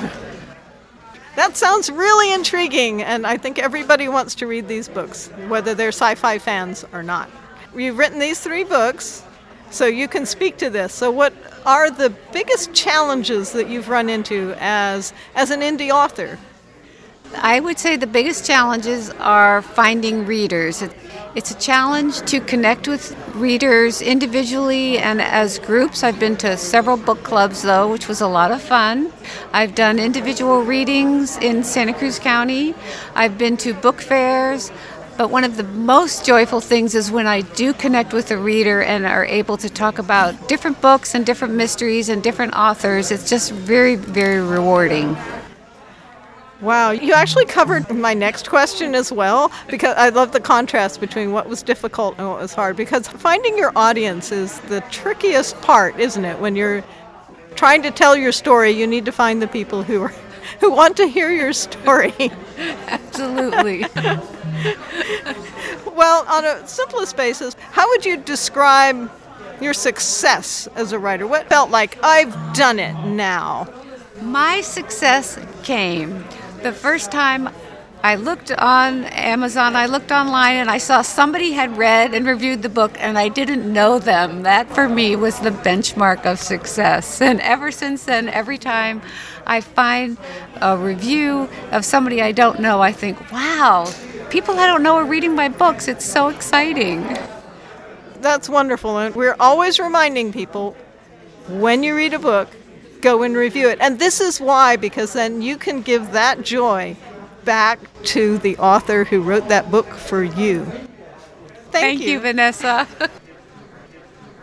That 1.39 1.57
sounds 1.57 1.89
really 1.89 2.33
intriguing, 2.33 3.01
and 3.01 3.25
I 3.25 3.37
think 3.37 3.61
everybody 3.61 4.09
wants 4.09 4.35
to 4.35 4.49
read 4.49 4.67
these 4.67 4.89
books, 4.89 5.29
whether 5.47 5.73
they're 5.73 5.91
sci 5.93 6.17
fi 6.17 6.37
fans 6.37 6.85
or 6.93 7.05
not. 7.05 7.31
You've 7.77 7.97
written 7.97 8.19
these 8.19 8.41
three 8.41 8.65
books, 8.65 9.23
so 9.71 9.87
you 9.87 10.09
can 10.09 10.27
speak 10.27 10.57
to 10.57 10.69
this. 10.69 10.93
So, 10.93 11.13
what 11.13 11.33
are 11.65 11.93
the 11.93 12.11
biggest 12.33 12.75
challenges 12.75 13.53
that 13.53 13.69
you've 13.69 13.89
run 13.89 14.09
into 14.09 14.53
as, 14.59 15.13
as 15.37 15.53
an 15.53 15.61
indie 15.61 15.93
author? 15.93 16.41
I 17.37 17.61
would 17.61 17.79
say 17.79 17.97
the 17.97 18.09
biggest 18.09 18.45
challenges 18.45 19.11
are 19.21 19.63
finding 19.63 20.27
readers. 20.27 20.83
It- 21.39 21.45
It's 21.45 21.53
a 21.53 21.55
challenge 21.55 22.21
to 22.33 22.41
connect 22.41 22.89
with 22.89 23.15
readers 23.37 24.03
individually 24.03 24.99
and 24.99 25.23
as 25.23 25.61
groups. 25.61 26.03
I've 26.03 26.19
been 26.19 26.37
to 26.39 26.57
several 26.57 26.97
book 26.97 27.23
clubs, 27.23 27.63
though, 27.63 27.87
which 27.87 28.09
was 28.09 28.21
a 28.21 28.27
lot 28.27 28.51
of 28.51 28.61
fun. 28.61 29.13
I've 29.53 29.75
done 29.77 30.01
individual 30.01 30.63
readings 30.63 31.39
in 31.39 31.63
Santa 31.63 31.93
Cruz 31.93 32.19
County. 32.19 32.75
I've 33.15 33.39
been 33.39 33.57
to 33.59 33.73
book 33.73 34.01
fairs. 34.03 34.73
But 35.17 35.31
one 35.31 35.45
of 35.45 35.57
the 35.57 35.63
most 35.63 36.27
joyful 36.27 36.61
things 36.61 36.95
is 36.97 37.11
when 37.11 37.29
I 37.29 37.43
do 37.43 37.73
connect 37.73 38.13
with 38.13 38.33
a 38.33 38.37
reader 38.37 38.83
and 38.83 39.07
are 39.07 39.25
able 39.25 39.57
to 39.59 39.71
talk 39.71 39.99
about 40.01 40.49
different 40.49 40.81
books 40.81 41.15
and 41.15 41.25
different 41.25 41.55
mysteries 41.55 42.09
and 42.09 42.21
different 42.21 42.55
authors. 42.55 43.13
It's 43.13 43.31
just 43.31 43.53
very, 43.53 43.95
very 43.95 44.41
rewarding. 44.41 45.17
Wow, 46.61 46.91
you 46.91 47.13
actually 47.13 47.45
covered 47.45 47.89
my 47.95 48.15
next 48.15 48.51
question 48.51 48.97
as 48.97 49.13
well 49.13 49.53
because 49.69 49.95
I 49.97 50.09
love 50.09 50.33
the 50.33 50.41
contrast 50.41 51.01
between 51.01 51.31
what 51.31 51.49
was 51.49 51.63
difficult 51.63 52.17
and 52.19 52.27
what 52.29 52.41
was 52.41 52.53
hard 52.53 52.77
because 52.77 53.07
finding 53.07 53.57
your 53.57 53.71
audience 53.77 54.33
is 54.33 54.59
the 54.63 54.81
trickiest 54.91 55.61
part, 55.63 56.01
isn't 56.01 56.25
it? 56.25 56.41
When 56.41 56.57
you're 56.57 56.83
trying 57.55 57.83
to 57.83 57.93
tell 57.93 58.17
your 58.17 58.33
story, 58.33 58.73
you 58.73 58.89
need 58.89 59.05
to 59.05 59.13
find 59.13 59.41
the 59.41 59.47
people 59.47 59.85
who 59.85 60.03
are 60.03 60.15
who 60.61 60.73
want 60.73 60.97
to 60.97 61.07
hear 61.07 61.31
your 61.31 61.53
story. 61.53 62.15
Absolutely. 62.89 63.85
well, 65.95 66.25
on 66.27 66.45
a 66.45 66.67
simplest 66.67 67.17
basis, 67.17 67.55
how 67.71 67.87
would 67.89 68.05
you 68.05 68.17
describe 68.17 69.13
your 69.61 69.75
success 69.75 70.67
as 70.75 70.91
a 70.91 70.99
writer? 70.99 71.27
What 71.27 71.49
felt 71.49 71.71
like 71.71 71.99
I've 72.03 72.35
done 72.55 72.81
it 72.81 72.95
now? 73.07 73.69
My 74.23 74.61
success 74.63 75.39
came 75.63 76.25
the 76.63 76.73
first 76.73 77.11
time 77.11 77.49
I 78.03 78.15
looked 78.15 78.53
on 78.53 79.05
Amazon, 79.05 79.75
I 79.75 79.87
looked 79.87 80.13
online, 80.13 80.57
and 80.57 80.71
I 80.71 80.79
saw 80.79 81.03
somebody 81.03 81.53
had 81.53 81.77
read 81.77 82.15
and 82.15 82.27
reviewed 82.27 82.63
the 82.63 82.69
book, 82.69 82.93
and 82.99 83.19
I 83.19 83.29
didn't 83.29 83.71
know 83.73 83.99
them. 83.99 84.43
That 84.45 84.73
for 84.73 84.89
me 84.89 85.17
was 85.17 85.41
the 85.41 85.51
benchmark 85.51 86.25
of 86.25 86.39
success. 86.39 87.21
And 87.29 87.41
ever 87.41 87.71
since 87.73 88.05
then, 88.05 88.29
every 88.29 88.59
time 88.59 89.03
I 89.47 89.61
find 89.61 90.17
a 90.61 90.77
review 90.77 91.49
of 91.73 91.85
somebody 91.85 92.23
I 92.23 92.33
don't 92.33 92.61
know, 92.61 92.81
I 92.81 92.93
think, 92.93 93.33
wow, 93.33 93.93
people 94.31 94.59
I 94.59 94.67
don't 94.67 94.83
know 94.83 94.97
are 94.97 95.05
reading 95.05 95.35
my 95.35 95.49
books. 95.49 95.89
It's 95.89 96.05
so 96.05 96.29
exciting. 96.29 97.17
That's 98.21 98.49
wonderful. 98.49 98.99
And 98.99 99.15
we're 99.15 99.37
always 99.41 99.79
reminding 99.79 100.33
people 100.33 100.77
when 101.49 101.83
you 101.83 101.97
read 101.97 102.15
a 102.15 102.19
book, 102.19 102.49
go 103.01 103.23
and 103.23 103.37
review 103.37 103.69
it. 103.69 103.79
And 103.81 103.99
this 103.99 104.21
is 104.21 104.41
why, 104.41 104.77
because 104.77 105.13
then 105.13 105.43
you 105.43 105.57
can 105.57 105.83
give 105.83 106.13
that 106.13 106.43
joy 106.43 106.97
back 107.45 107.79
to 108.05 108.39
the 108.39 108.57
author 108.59 109.05
who 109.05 109.23
wrote 109.23 109.49
that 109.49 109.71
book 109.71 109.87
for 109.87 110.23
you. 110.23 110.65
Thank, 110.65 112.01
Thank 112.01 112.01
you, 112.03 112.21
Vanessa. 112.21 112.87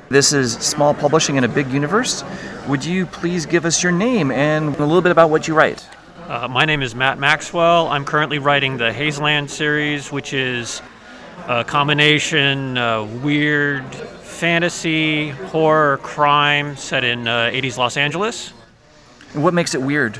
This 0.08 0.34
is 0.34 0.54
Small 0.54 0.94
Publishing 0.94 1.36
in 1.36 1.44
a 1.46 1.48
Big 1.48 1.68
Universe. 1.72 2.24
Would 2.68 2.86
you 2.86 3.08
please 3.08 3.48
give 3.48 3.66
us 3.66 3.82
your 3.82 3.92
name 3.92 4.30
and 4.30 4.76
a 4.76 4.86
little 4.86 5.02
bit 5.02 5.12
about 5.12 5.32
what 5.32 5.48
you 5.48 5.56
write? 5.56 5.84
Uh, 6.28 6.48
my 6.48 6.64
name 6.64 6.84
is 6.84 6.94
Matt 6.94 7.18
Maxwell. 7.18 7.88
I'm 7.88 8.06
currently 8.06 8.38
writing 8.38 8.78
the 8.78 8.92
Hazeland 8.92 9.50
series, 9.50 10.12
which 10.12 10.32
is 10.32 10.84
a 11.48 11.64
combination 11.64 12.78
uh, 12.78 13.04
weird 13.04 13.84
fantasy, 14.36 15.30
horror, 15.30 15.98
crime 15.98 16.76
set 16.76 17.04
in 17.04 17.28
uh, 17.28 17.50
80s 17.54 17.78
Los 17.78 17.98
Angeles. 17.98 18.50
What 19.34 19.54
makes 19.54 19.74
it 19.74 19.82
weird? 19.82 20.20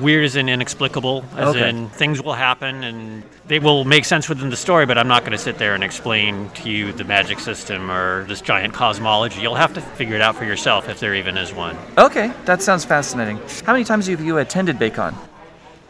Weird 0.00 0.24
as 0.24 0.36
in 0.36 0.48
inexplicable, 0.48 1.24
as 1.36 1.48
Okay. 1.54 1.68
in 1.68 1.88
things 1.90 2.22
will 2.22 2.32
happen 2.32 2.82
and 2.82 3.22
they 3.46 3.58
will 3.58 3.84
make 3.84 4.04
sense 4.06 4.28
within 4.28 4.48
the 4.48 4.56
story, 4.56 4.86
but 4.86 4.96
I'm 4.96 5.08
not 5.08 5.20
going 5.22 5.32
to 5.32 5.38
sit 5.38 5.58
there 5.58 5.74
and 5.74 5.84
explain 5.84 6.48
to 6.54 6.70
you 6.70 6.92
the 6.92 7.04
magic 7.04 7.40
system 7.40 7.90
or 7.90 8.24
this 8.24 8.40
giant 8.40 8.72
cosmology. 8.72 9.42
You'll 9.42 9.56
have 9.56 9.74
to 9.74 9.80
figure 9.82 10.14
it 10.14 10.22
out 10.22 10.36
for 10.36 10.44
yourself 10.46 10.88
if 10.88 10.98
there 10.98 11.14
even 11.14 11.36
is 11.36 11.52
one. 11.52 11.76
Okay, 11.98 12.32
that 12.46 12.62
sounds 12.62 12.84
fascinating. 12.86 13.38
How 13.66 13.72
many 13.72 13.84
times 13.84 14.06
have 14.06 14.20
you 14.24 14.38
attended 14.38 14.78
Baycon? 14.78 15.14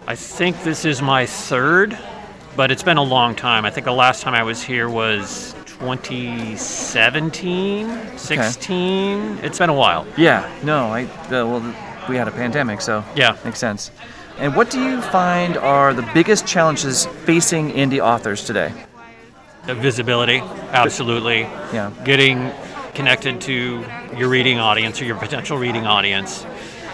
I 0.08 0.16
think 0.16 0.60
this 0.64 0.84
is 0.84 1.00
my 1.00 1.26
third, 1.26 1.96
but 2.56 2.72
it's 2.72 2.82
been 2.82 2.96
a 2.96 3.02
long 3.04 3.36
time. 3.36 3.64
I 3.64 3.70
think 3.70 3.84
the 3.84 3.92
last 3.92 4.22
time 4.22 4.34
I 4.34 4.42
was 4.42 4.60
here 4.62 4.88
was 4.88 5.54
2017, 5.82 8.16
16. 8.16 9.38
It's 9.42 9.58
been 9.58 9.68
a 9.68 9.74
while. 9.74 10.06
Yeah, 10.16 10.48
no, 10.62 10.86
I 10.86 11.04
uh, 11.04 11.08
well, 11.28 11.74
we 12.08 12.14
had 12.16 12.28
a 12.28 12.30
pandemic, 12.30 12.80
so 12.80 13.04
Yeah. 13.16 13.36
makes 13.44 13.58
sense. 13.58 13.90
And 14.38 14.54
what 14.54 14.70
do 14.70 14.80
you 14.80 15.02
find 15.02 15.56
are 15.56 15.92
the 15.92 16.08
biggest 16.14 16.46
challenges 16.46 17.06
facing 17.26 17.72
indie 17.72 17.98
authors 18.00 18.44
today? 18.44 18.72
The 19.66 19.74
visibility, 19.74 20.38
absolutely. 20.70 21.40
Yeah. 21.72 21.90
Getting 22.04 22.52
connected 22.94 23.40
to 23.42 23.84
your 24.16 24.28
reading 24.28 24.60
audience 24.60 25.02
or 25.02 25.04
your 25.04 25.16
potential 25.16 25.58
reading 25.58 25.84
audience. 25.86 26.46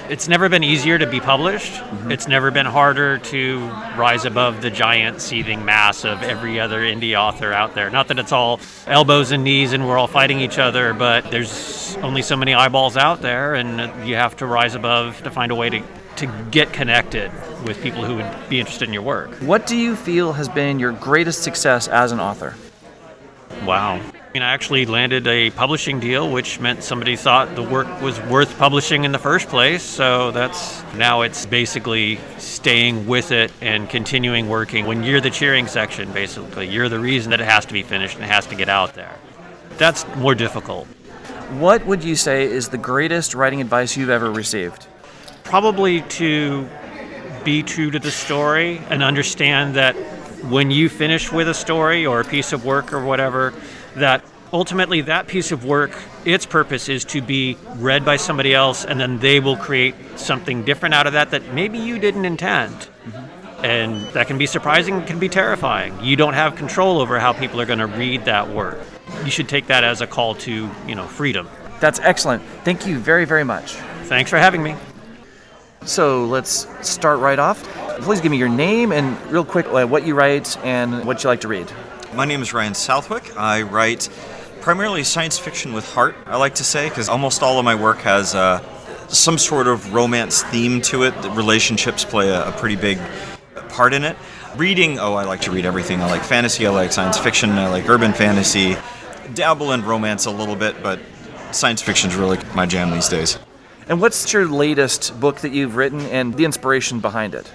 It's 0.08 0.26
never 0.26 0.48
been 0.48 0.64
easier 0.64 0.98
to 0.98 1.06
be 1.06 1.20
published. 1.20 1.72
Mm-hmm. 1.72 2.12
It's 2.12 2.26
never 2.26 2.50
been 2.50 2.64
harder 2.64 3.18
to 3.18 3.58
rise 3.96 4.24
above 4.24 4.62
the 4.62 4.70
giant 4.70 5.20
seething 5.20 5.66
mass 5.66 6.04
of 6.04 6.22
every 6.22 6.58
other 6.58 6.80
indie 6.80 7.14
author 7.14 7.52
out 7.52 7.74
there. 7.74 7.90
Not 7.90 8.08
that 8.08 8.18
it's 8.18 8.32
all 8.32 8.58
elbows 8.86 9.32
and 9.32 9.44
knees 9.44 9.74
and 9.74 9.86
we're 9.86 9.98
all 9.98 10.06
fighting 10.06 10.40
each 10.40 10.58
other, 10.58 10.94
but 10.94 11.30
there's 11.30 11.94
only 11.96 12.22
so 12.22 12.36
many 12.36 12.54
eyeballs 12.54 12.96
out 12.96 13.20
there, 13.20 13.54
and 13.54 14.08
you 14.08 14.14
have 14.14 14.36
to 14.36 14.46
rise 14.46 14.74
above 14.74 15.22
to 15.24 15.30
find 15.30 15.52
a 15.52 15.54
way 15.54 15.68
to, 15.68 15.82
to 16.16 16.26
get 16.50 16.72
connected 16.72 17.30
with 17.64 17.82
people 17.82 18.04
who 18.04 18.16
would 18.16 18.48
be 18.48 18.60
interested 18.60 18.88
in 18.88 18.94
your 18.94 19.02
work. 19.02 19.30
What 19.42 19.66
do 19.66 19.76
you 19.76 19.94
feel 19.94 20.32
has 20.32 20.48
been 20.48 20.78
your 20.78 20.92
greatest 20.92 21.42
success 21.42 21.86
as 21.86 22.12
an 22.12 22.20
author? 22.20 22.54
Wow. 23.64 24.00
I 24.28 24.30
mean, 24.34 24.42
I 24.42 24.52
actually 24.52 24.84
landed 24.84 25.26
a 25.26 25.50
publishing 25.52 26.00
deal, 26.00 26.30
which 26.30 26.60
meant 26.60 26.84
somebody 26.84 27.16
thought 27.16 27.54
the 27.54 27.62
work 27.62 27.86
was 28.02 28.20
worth 28.20 28.58
publishing 28.58 29.04
in 29.04 29.12
the 29.12 29.18
first 29.18 29.48
place. 29.48 29.82
So 29.82 30.32
that's 30.32 30.82
now 30.96 31.22
it's 31.22 31.46
basically 31.46 32.20
staying 32.36 33.06
with 33.06 33.32
it 33.32 33.50
and 33.62 33.88
continuing 33.88 34.50
working. 34.50 34.84
When 34.84 35.02
you're 35.02 35.22
the 35.22 35.30
cheering 35.30 35.66
section, 35.66 36.12
basically, 36.12 36.68
you're 36.68 36.90
the 36.90 37.00
reason 37.00 37.30
that 37.30 37.40
it 37.40 37.46
has 37.46 37.64
to 37.64 37.72
be 37.72 37.82
finished 37.82 38.16
and 38.16 38.24
it 38.24 38.28
has 38.28 38.46
to 38.48 38.54
get 38.54 38.68
out 38.68 38.92
there. 38.92 39.16
That's 39.78 40.06
more 40.16 40.34
difficult. 40.34 40.86
What 41.58 41.86
would 41.86 42.04
you 42.04 42.14
say 42.14 42.44
is 42.44 42.68
the 42.68 42.76
greatest 42.76 43.34
writing 43.34 43.62
advice 43.62 43.96
you've 43.96 44.10
ever 44.10 44.30
received? 44.30 44.88
Probably 45.44 46.02
to 46.02 46.68
be 47.44 47.62
true 47.62 47.90
to 47.90 47.98
the 47.98 48.10
story 48.10 48.82
and 48.90 49.02
understand 49.02 49.76
that 49.76 49.94
when 50.50 50.70
you 50.70 50.90
finish 50.90 51.32
with 51.32 51.48
a 51.48 51.54
story 51.54 52.04
or 52.04 52.20
a 52.20 52.24
piece 52.24 52.52
of 52.52 52.66
work 52.66 52.92
or 52.92 53.02
whatever, 53.02 53.54
that 53.98 54.24
ultimately 54.52 55.02
that 55.02 55.26
piece 55.26 55.52
of 55.52 55.64
work, 55.64 55.96
its 56.24 56.46
purpose 56.46 56.88
is 56.88 57.04
to 57.04 57.20
be 57.20 57.56
read 57.76 58.04
by 58.04 58.16
somebody 58.16 58.54
else 58.54 58.84
and 58.84 58.98
then 58.98 59.18
they 59.18 59.40
will 59.40 59.56
create 59.56 59.94
something 60.16 60.64
different 60.64 60.94
out 60.94 61.06
of 61.06 61.12
that 61.12 61.30
that 61.32 61.52
maybe 61.52 61.78
you 61.78 61.98
didn't 61.98 62.24
intend. 62.24 62.88
And 63.62 64.06
that 64.12 64.28
can 64.28 64.38
be 64.38 64.46
surprising, 64.46 64.96
it 65.00 65.06
can 65.06 65.18
be 65.18 65.28
terrifying. 65.28 65.98
You 66.02 66.16
don't 66.16 66.34
have 66.34 66.54
control 66.54 67.00
over 67.00 67.18
how 67.18 67.32
people 67.32 67.60
are 67.60 67.66
going 67.66 67.80
to 67.80 67.86
read 67.86 68.24
that 68.24 68.48
work. 68.48 68.78
You 69.24 69.30
should 69.30 69.48
take 69.48 69.66
that 69.66 69.84
as 69.84 70.00
a 70.00 70.06
call 70.06 70.34
to, 70.36 70.70
you 70.86 70.94
know, 70.94 71.06
freedom. 71.06 71.48
That's 71.80 71.98
excellent. 72.00 72.42
Thank 72.64 72.86
you 72.86 72.98
very, 72.98 73.24
very 73.24 73.44
much. 73.44 73.72
Thanks 74.04 74.30
for 74.30 74.38
having 74.38 74.62
me. 74.62 74.76
So 75.84 76.24
let's 76.26 76.66
start 76.86 77.18
right 77.20 77.38
off. 77.38 77.62
Please 78.00 78.20
give 78.20 78.30
me 78.30 78.36
your 78.36 78.48
name 78.48 78.92
and, 78.92 79.20
real 79.30 79.44
quick, 79.44 79.66
what 79.66 80.06
you 80.06 80.14
write 80.14 80.56
and 80.64 81.04
what 81.04 81.24
you 81.24 81.28
like 81.28 81.40
to 81.40 81.48
read. 81.48 81.70
My 82.14 82.24
name 82.24 82.40
is 82.40 82.54
Ryan 82.54 82.74
Southwick. 82.74 83.36
I 83.36 83.62
write 83.62 84.08
primarily 84.62 85.04
science 85.04 85.38
fiction 85.38 85.74
with 85.74 85.84
heart, 85.92 86.16
I 86.26 86.36
like 86.36 86.54
to 86.56 86.64
say, 86.64 86.88
because 86.88 87.08
almost 87.08 87.42
all 87.42 87.58
of 87.58 87.64
my 87.64 87.74
work 87.74 87.98
has 87.98 88.34
uh, 88.34 88.62
some 89.08 89.36
sort 89.36 89.68
of 89.68 89.92
romance 89.92 90.42
theme 90.44 90.80
to 90.82 91.02
it. 91.02 91.20
The 91.20 91.30
relationships 91.30 92.04
play 92.04 92.30
a, 92.30 92.48
a 92.48 92.52
pretty 92.52 92.76
big 92.76 92.98
part 93.68 93.92
in 93.92 94.04
it. 94.04 94.16
Reading, 94.56 94.98
oh, 94.98 95.14
I 95.14 95.24
like 95.24 95.42
to 95.42 95.50
read 95.50 95.66
everything. 95.66 96.00
I 96.00 96.06
like 96.06 96.22
fantasy, 96.22 96.66
I 96.66 96.70
like 96.70 96.92
science 96.92 97.18
fiction, 97.18 97.50
I 97.52 97.68
like 97.68 97.88
urban 97.88 98.14
fantasy, 98.14 98.76
dabble 99.34 99.72
in 99.72 99.84
romance 99.84 100.24
a 100.24 100.30
little 100.30 100.56
bit, 100.56 100.82
but 100.82 100.98
science 101.52 101.82
fiction's 101.82 102.16
really 102.16 102.38
my 102.54 102.64
jam 102.64 102.90
these 102.90 103.08
days. 103.08 103.38
And 103.86 104.00
what's 104.00 104.32
your 104.32 104.46
latest 104.46 105.18
book 105.20 105.40
that 105.40 105.52
you've 105.52 105.76
written 105.76 106.00
and 106.06 106.34
the 106.34 106.46
inspiration 106.46 107.00
behind 107.00 107.34
it? 107.34 107.52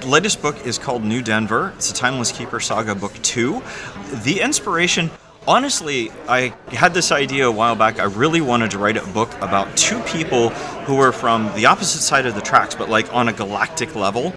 The 0.00 0.08
latest 0.08 0.42
book 0.42 0.66
is 0.66 0.76
called 0.76 1.04
New 1.04 1.22
Denver. 1.22 1.72
It's 1.76 1.90
a 1.90 1.94
Timeless 1.94 2.32
Keeper 2.32 2.58
Saga 2.58 2.94
Book 2.94 3.12
2. 3.22 3.62
The 4.24 4.40
inspiration, 4.40 5.10
honestly, 5.46 6.10
I 6.28 6.52
had 6.68 6.94
this 6.94 7.12
idea 7.12 7.46
a 7.46 7.50
while 7.50 7.76
back. 7.76 8.00
I 8.00 8.04
really 8.04 8.40
wanted 8.40 8.72
to 8.72 8.78
write 8.78 8.96
a 8.96 9.06
book 9.08 9.32
about 9.40 9.76
two 9.76 10.00
people 10.00 10.50
who 10.86 10.96
were 10.96 11.12
from 11.12 11.54
the 11.54 11.66
opposite 11.66 12.00
side 12.00 12.26
of 12.26 12.34
the 12.34 12.40
tracks, 12.40 12.74
but 12.74 12.88
like 12.88 13.12
on 13.14 13.28
a 13.28 13.32
galactic 13.32 13.94
level, 13.94 14.30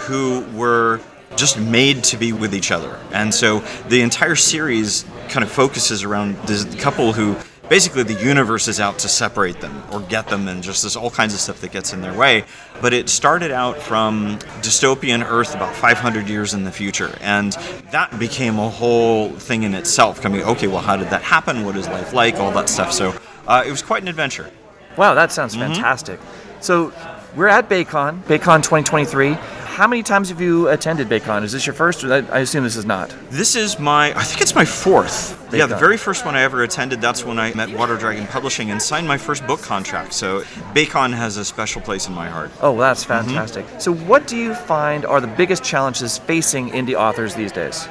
who 0.00 0.44
were 0.54 1.00
just 1.36 1.58
made 1.58 2.04
to 2.04 2.16
be 2.16 2.32
with 2.32 2.54
each 2.54 2.70
other. 2.70 2.98
And 3.12 3.34
so 3.34 3.60
the 3.88 4.02
entire 4.02 4.36
series 4.36 5.04
kind 5.28 5.42
of 5.42 5.50
focuses 5.50 6.04
around 6.04 6.36
this 6.46 6.64
couple 6.76 7.12
who 7.12 7.36
basically 7.68 8.02
the 8.02 8.20
universe 8.24 8.68
is 8.68 8.80
out 8.80 8.98
to 9.00 9.08
separate 9.08 9.60
them 9.60 9.82
or 9.92 10.00
get 10.00 10.28
them 10.28 10.48
and 10.48 10.62
just 10.62 10.82
there's 10.82 10.96
all 10.96 11.10
kinds 11.10 11.34
of 11.34 11.40
stuff 11.40 11.60
that 11.60 11.72
gets 11.72 11.92
in 11.92 12.00
their 12.00 12.14
way. 12.14 12.44
But 12.80 12.92
it 12.92 13.08
started 13.08 13.50
out 13.50 13.78
from 13.78 14.38
dystopian 14.62 15.24
earth 15.24 15.54
about 15.54 15.74
500 15.74 16.28
years 16.28 16.54
in 16.54 16.64
the 16.64 16.72
future 16.72 17.16
and 17.20 17.52
that 17.90 18.18
became 18.18 18.58
a 18.58 18.68
whole 18.68 19.30
thing 19.30 19.62
in 19.62 19.74
itself 19.74 20.20
coming 20.20 20.42
okay 20.42 20.66
well 20.66 20.82
how 20.82 20.96
did 20.96 21.08
that 21.10 21.22
happen? 21.22 21.64
What 21.64 21.76
is 21.76 21.86
life 21.88 22.12
like? 22.12 22.36
All 22.36 22.50
that 22.52 22.68
stuff. 22.68 22.92
So 22.92 23.14
uh, 23.46 23.64
it 23.66 23.70
was 23.70 23.82
quite 23.82 24.02
an 24.02 24.08
adventure. 24.08 24.50
Wow, 24.96 25.14
that 25.14 25.30
sounds 25.30 25.54
fantastic. 25.54 26.18
So 26.60 26.92
we're 27.36 27.46
at 27.46 27.68
Baycon, 27.68 28.22
Baycon 28.24 28.62
2023. 28.62 29.36
How 29.78 29.86
many 29.86 30.02
times 30.02 30.28
have 30.30 30.40
you 30.40 30.66
attended 30.70 31.08
Baycon? 31.08 31.44
Is 31.44 31.52
this 31.52 31.64
your 31.64 31.72
first? 31.72 32.02
Or 32.02 32.12
I 32.12 32.40
assume 32.40 32.64
this 32.64 32.74
is 32.74 32.84
not. 32.84 33.14
This 33.30 33.54
is 33.54 33.78
my, 33.78 34.12
I 34.18 34.24
think 34.24 34.40
it's 34.40 34.56
my 34.56 34.64
fourth. 34.64 35.38
Yeah, 35.54 35.66
the 35.66 35.76
very 35.76 35.96
first 35.96 36.24
one 36.24 36.34
I 36.34 36.42
ever 36.42 36.64
attended, 36.64 37.00
that's 37.00 37.24
when 37.24 37.38
I 37.38 37.54
met 37.54 37.70
Water 37.70 37.96
Dragon 37.96 38.26
Publishing 38.26 38.72
and 38.72 38.82
signed 38.82 39.06
my 39.06 39.16
first 39.16 39.46
book 39.46 39.62
contract. 39.62 40.14
So 40.14 40.40
BayCon 40.74 41.14
has 41.14 41.36
a 41.36 41.44
special 41.44 41.80
place 41.80 42.08
in 42.08 42.12
my 42.12 42.28
heart. 42.28 42.50
Oh, 42.60 42.72
well, 42.72 42.88
that's 42.88 43.04
fantastic. 43.04 43.66
So, 43.78 43.94
what 43.94 44.26
do 44.26 44.36
you 44.36 44.52
find 44.52 45.06
are 45.06 45.20
the 45.20 45.28
biggest 45.28 45.62
challenges 45.62 46.18
facing 46.18 46.70
indie 46.70 46.94
authors 46.94 47.36
these 47.36 47.52
days? 47.52 47.86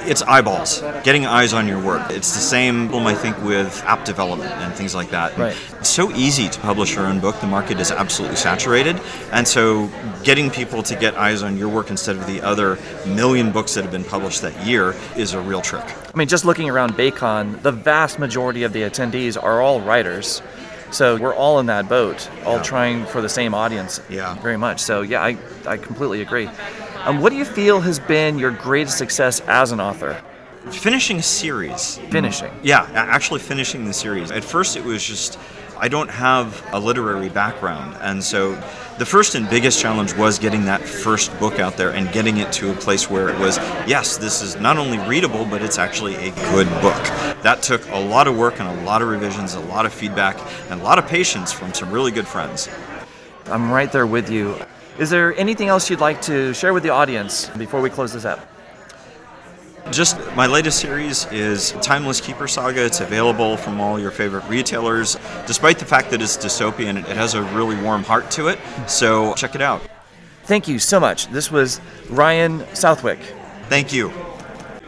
It's 0.00 0.22
eyeballs, 0.22 0.80
getting 1.02 1.26
eyes 1.26 1.52
on 1.52 1.66
your 1.68 1.80
work. 1.82 2.10
It's 2.10 2.32
the 2.32 2.40
same 2.40 2.88
problem, 2.88 3.06
I 3.06 3.14
think, 3.14 3.36
with 3.42 3.82
app 3.84 4.04
development 4.04 4.50
and 4.52 4.72
things 4.72 4.94
like 4.94 5.10
that. 5.10 5.36
Right. 5.36 5.56
It's 5.80 5.88
so 5.90 6.10
easy 6.12 6.48
to 6.48 6.60
publish 6.60 6.94
your 6.94 7.04
own 7.06 7.20
book. 7.20 7.38
The 7.40 7.46
market 7.46 7.78
is 7.80 7.90
absolutely 7.90 8.36
saturated. 8.36 9.00
And 9.32 9.46
so 9.46 9.90
getting 10.22 10.50
people 10.50 10.82
to 10.84 10.94
get 10.96 11.14
eyes 11.16 11.42
on 11.42 11.58
your 11.58 11.68
work 11.68 11.90
instead 11.90 12.16
of 12.16 12.26
the 12.26 12.40
other 12.42 12.78
million 13.06 13.50
books 13.52 13.74
that 13.74 13.82
have 13.82 13.92
been 13.92 14.04
published 14.04 14.40
that 14.42 14.66
year 14.66 14.94
is 15.16 15.34
a 15.34 15.40
real 15.40 15.60
trick. 15.60 15.84
I 15.84 16.16
mean, 16.16 16.28
just 16.28 16.44
looking 16.44 16.70
around 16.70 16.92
Baycon, 16.94 17.60
the 17.62 17.72
vast 17.72 18.18
majority 18.18 18.62
of 18.62 18.72
the 18.72 18.82
attendees 18.82 19.40
are 19.42 19.60
all 19.60 19.80
writers. 19.80 20.42
So 20.90 21.18
we're 21.18 21.34
all 21.34 21.58
in 21.58 21.66
that 21.66 21.86
boat, 21.86 22.30
all 22.46 22.56
Yeah. 22.56 22.62
trying 22.62 23.04
for 23.06 23.20
the 23.20 23.28
same 23.28 23.52
audience. 23.52 24.00
Yeah. 24.08 24.34
Very 24.36 24.56
much. 24.56 24.80
So 24.80 25.02
yeah, 25.02 25.22
I, 25.22 25.36
I 25.66 25.76
completely 25.76 26.22
agree. 26.22 26.48
Um, 27.04 27.20
what 27.20 27.30
do 27.30 27.36
you 27.36 27.44
feel 27.44 27.80
has 27.80 27.98
been 27.98 28.38
your 28.38 28.50
greatest 28.50 28.98
success 28.98 29.40
as 29.46 29.72
an 29.72 29.80
author? 29.80 30.20
Finishing 30.70 31.18
a 31.18 31.22
series. 31.22 31.98
Finishing. 32.10 32.52
Yeah, 32.62 32.88
actually 32.94 33.40
finishing 33.40 33.84
the 33.84 33.92
series. 33.92 34.30
At 34.30 34.44
first, 34.44 34.76
it 34.76 34.84
was 34.84 35.02
just 35.02 35.38
I 35.78 35.88
don't 35.88 36.10
have 36.10 36.62
a 36.72 36.80
literary 36.80 37.28
background, 37.28 37.96
and 38.00 38.22
so 38.22 38.60
the 38.98 39.06
first 39.06 39.36
and 39.36 39.48
biggest 39.48 39.80
challenge 39.80 40.12
was 40.14 40.40
getting 40.40 40.64
that 40.64 40.82
first 40.82 41.36
book 41.38 41.60
out 41.60 41.76
there 41.76 41.90
and 41.90 42.12
getting 42.12 42.38
it 42.38 42.50
to 42.54 42.72
a 42.72 42.74
place 42.74 43.08
where 43.08 43.28
it 43.28 43.38
was, 43.38 43.58
yes, 43.86 44.16
this 44.16 44.42
is 44.42 44.56
not 44.56 44.76
only 44.76 44.98
readable, 45.08 45.44
but 45.44 45.62
it's 45.62 45.78
actually 45.78 46.16
a 46.16 46.32
good 46.50 46.68
book. 46.82 47.00
That 47.44 47.62
took 47.62 47.88
a 47.90 47.98
lot 47.98 48.26
of 48.26 48.36
work 48.36 48.58
and 48.58 48.80
a 48.80 48.82
lot 48.82 49.00
of 49.00 49.08
revisions, 49.08 49.54
a 49.54 49.60
lot 49.60 49.86
of 49.86 49.94
feedback, 49.94 50.36
and 50.68 50.80
a 50.80 50.84
lot 50.84 50.98
of 50.98 51.06
patience 51.06 51.52
from 51.52 51.72
some 51.72 51.92
really 51.92 52.10
good 52.10 52.26
friends. 52.26 52.68
I'm 53.46 53.70
right 53.70 53.90
there 53.92 54.06
with 54.06 54.28
you. 54.28 54.56
Is 54.98 55.10
there 55.10 55.32
anything 55.38 55.68
else 55.68 55.88
you'd 55.88 56.00
like 56.00 56.20
to 56.22 56.52
share 56.52 56.74
with 56.74 56.82
the 56.82 56.90
audience 56.90 57.46
before 57.50 57.80
we 57.80 57.88
close 57.88 58.12
this 58.12 58.24
up? 58.24 58.40
Just 59.92 60.18
my 60.34 60.48
latest 60.48 60.80
series 60.80 61.24
is 61.26 61.70
Timeless 61.80 62.20
Keeper 62.20 62.48
Saga. 62.48 62.84
It's 62.84 63.00
available 63.00 63.56
from 63.56 63.80
all 63.80 64.00
your 64.00 64.10
favorite 64.10 64.42
retailers. 64.48 65.16
Despite 65.46 65.78
the 65.78 65.84
fact 65.84 66.10
that 66.10 66.20
it's 66.20 66.36
dystopian, 66.36 66.98
it 66.98 67.16
has 67.16 67.34
a 67.34 67.44
really 67.44 67.80
warm 67.80 68.02
heart 68.02 68.28
to 68.32 68.48
it. 68.48 68.58
So 68.88 69.34
check 69.34 69.54
it 69.54 69.62
out. 69.62 69.82
Thank 70.46 70.66
you 70.66 70.80
so 70.80 70.98
much. 70.98 71.28
This 71.28 71.48
was 71.48 71.80
Ryan 72.10 72.66
Southwick. 72.74 73.20
Thank 73.68 73.92
you. 73.92 74.12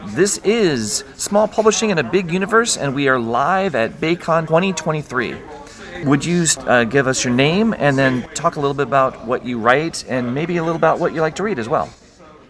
This 0.07 0.39
is 0.39 1.05
Small 1.15 1.47
Publishing 1.47 1.89
in 1.89 1.99
a 1.99 2.03
Big 2.03 2.31
Universe, 2.33 2.75
and 2.75 2.93
we 2.93 3.07
are 3.07 3.17
live 3.17 3.75
at 3.75 4.01
BayCon 4.01 4.41
2023. 4.41 5.37
Would 6.03 6.25
you 6.25 6.45
uh, 6.59 6.83
give 6.85 7.07
us 7.07 7.23
your 7.23 7.33
name 7.33 7.75
and 7.77 7.97
then 7.97 8.23
talk 8.33 8.55
a 8.55 8.59
little 8.59 8.73
bit 8.73 8.87
about 8.87 9.25
what 9.25 9.45
you 9.45 9.59
write 9.59 10.03
and 10.07 10.33
maybe 10.33 10.57
a 10.57 10.63
little 10.63 10.75
about 10.77 10.99
what 10.99 11.13
you 11.13 11.21
like 11.21 11.35
to 11.35 11.43
read 11.43 11.59
as 11.59 11.69
well? 11.69 11.89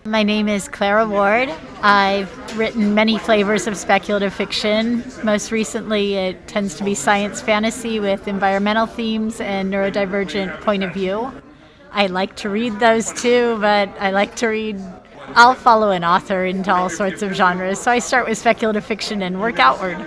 My 0.06 0.24
name 0.24 0.48
is 0.48 0.68
Clara 0.68 1.08
Ward. 1.08 1.50
I've 1.82 2.58
written 2.58 2.96
many 2.96 3.18
flavors 3.18 3.68
of 3.68 3.78
speculative 3.78 4.34
fiction. 4.34 5.04
Most 5.24 5.52
recently, 5.52 6.16
it 6.16 6.48
tends 6.48 6.76
to 6.76 6.84
be 6.84 6.96
science 6.96 7.42
fantasy 7.42 8.00
with 8.00 8.28
environmental 8.28 8.86
themes 8.86 9.40
and 9.42 9.72
neurodivergent 9.72 10.62
point 10.62 10.84
of 10.84 10.94
view. 10.94 11.32
I 11.92 12.08
like 12.08 12.36
to 12.38 12.50
read 12.50 12.80
those 12.80 13.12
too, 13.14 13.58
but 13.60 13.90
I 14.00 14.12
like 14.12 14.36
to 14.38 14.48
read. 14.48 14.82
I'll 15.36 15.56
follow 15.56 15.92
an 15.92 16.04
author 16.04 16.46
into 16.46 16.74
all 16.74 16.90
sorts 16.90 17.22
of 17.22 17.34
genres. 17.34 17.80
So 17.80 17.92
I 17.92 18.00
start 18.00 18.28
with 18.28 18.38
speculative 18.38 18.86
fiction 18.86 19.22
and 19.22 19.40
work 19.40 19.60
outward. 19.60 19.98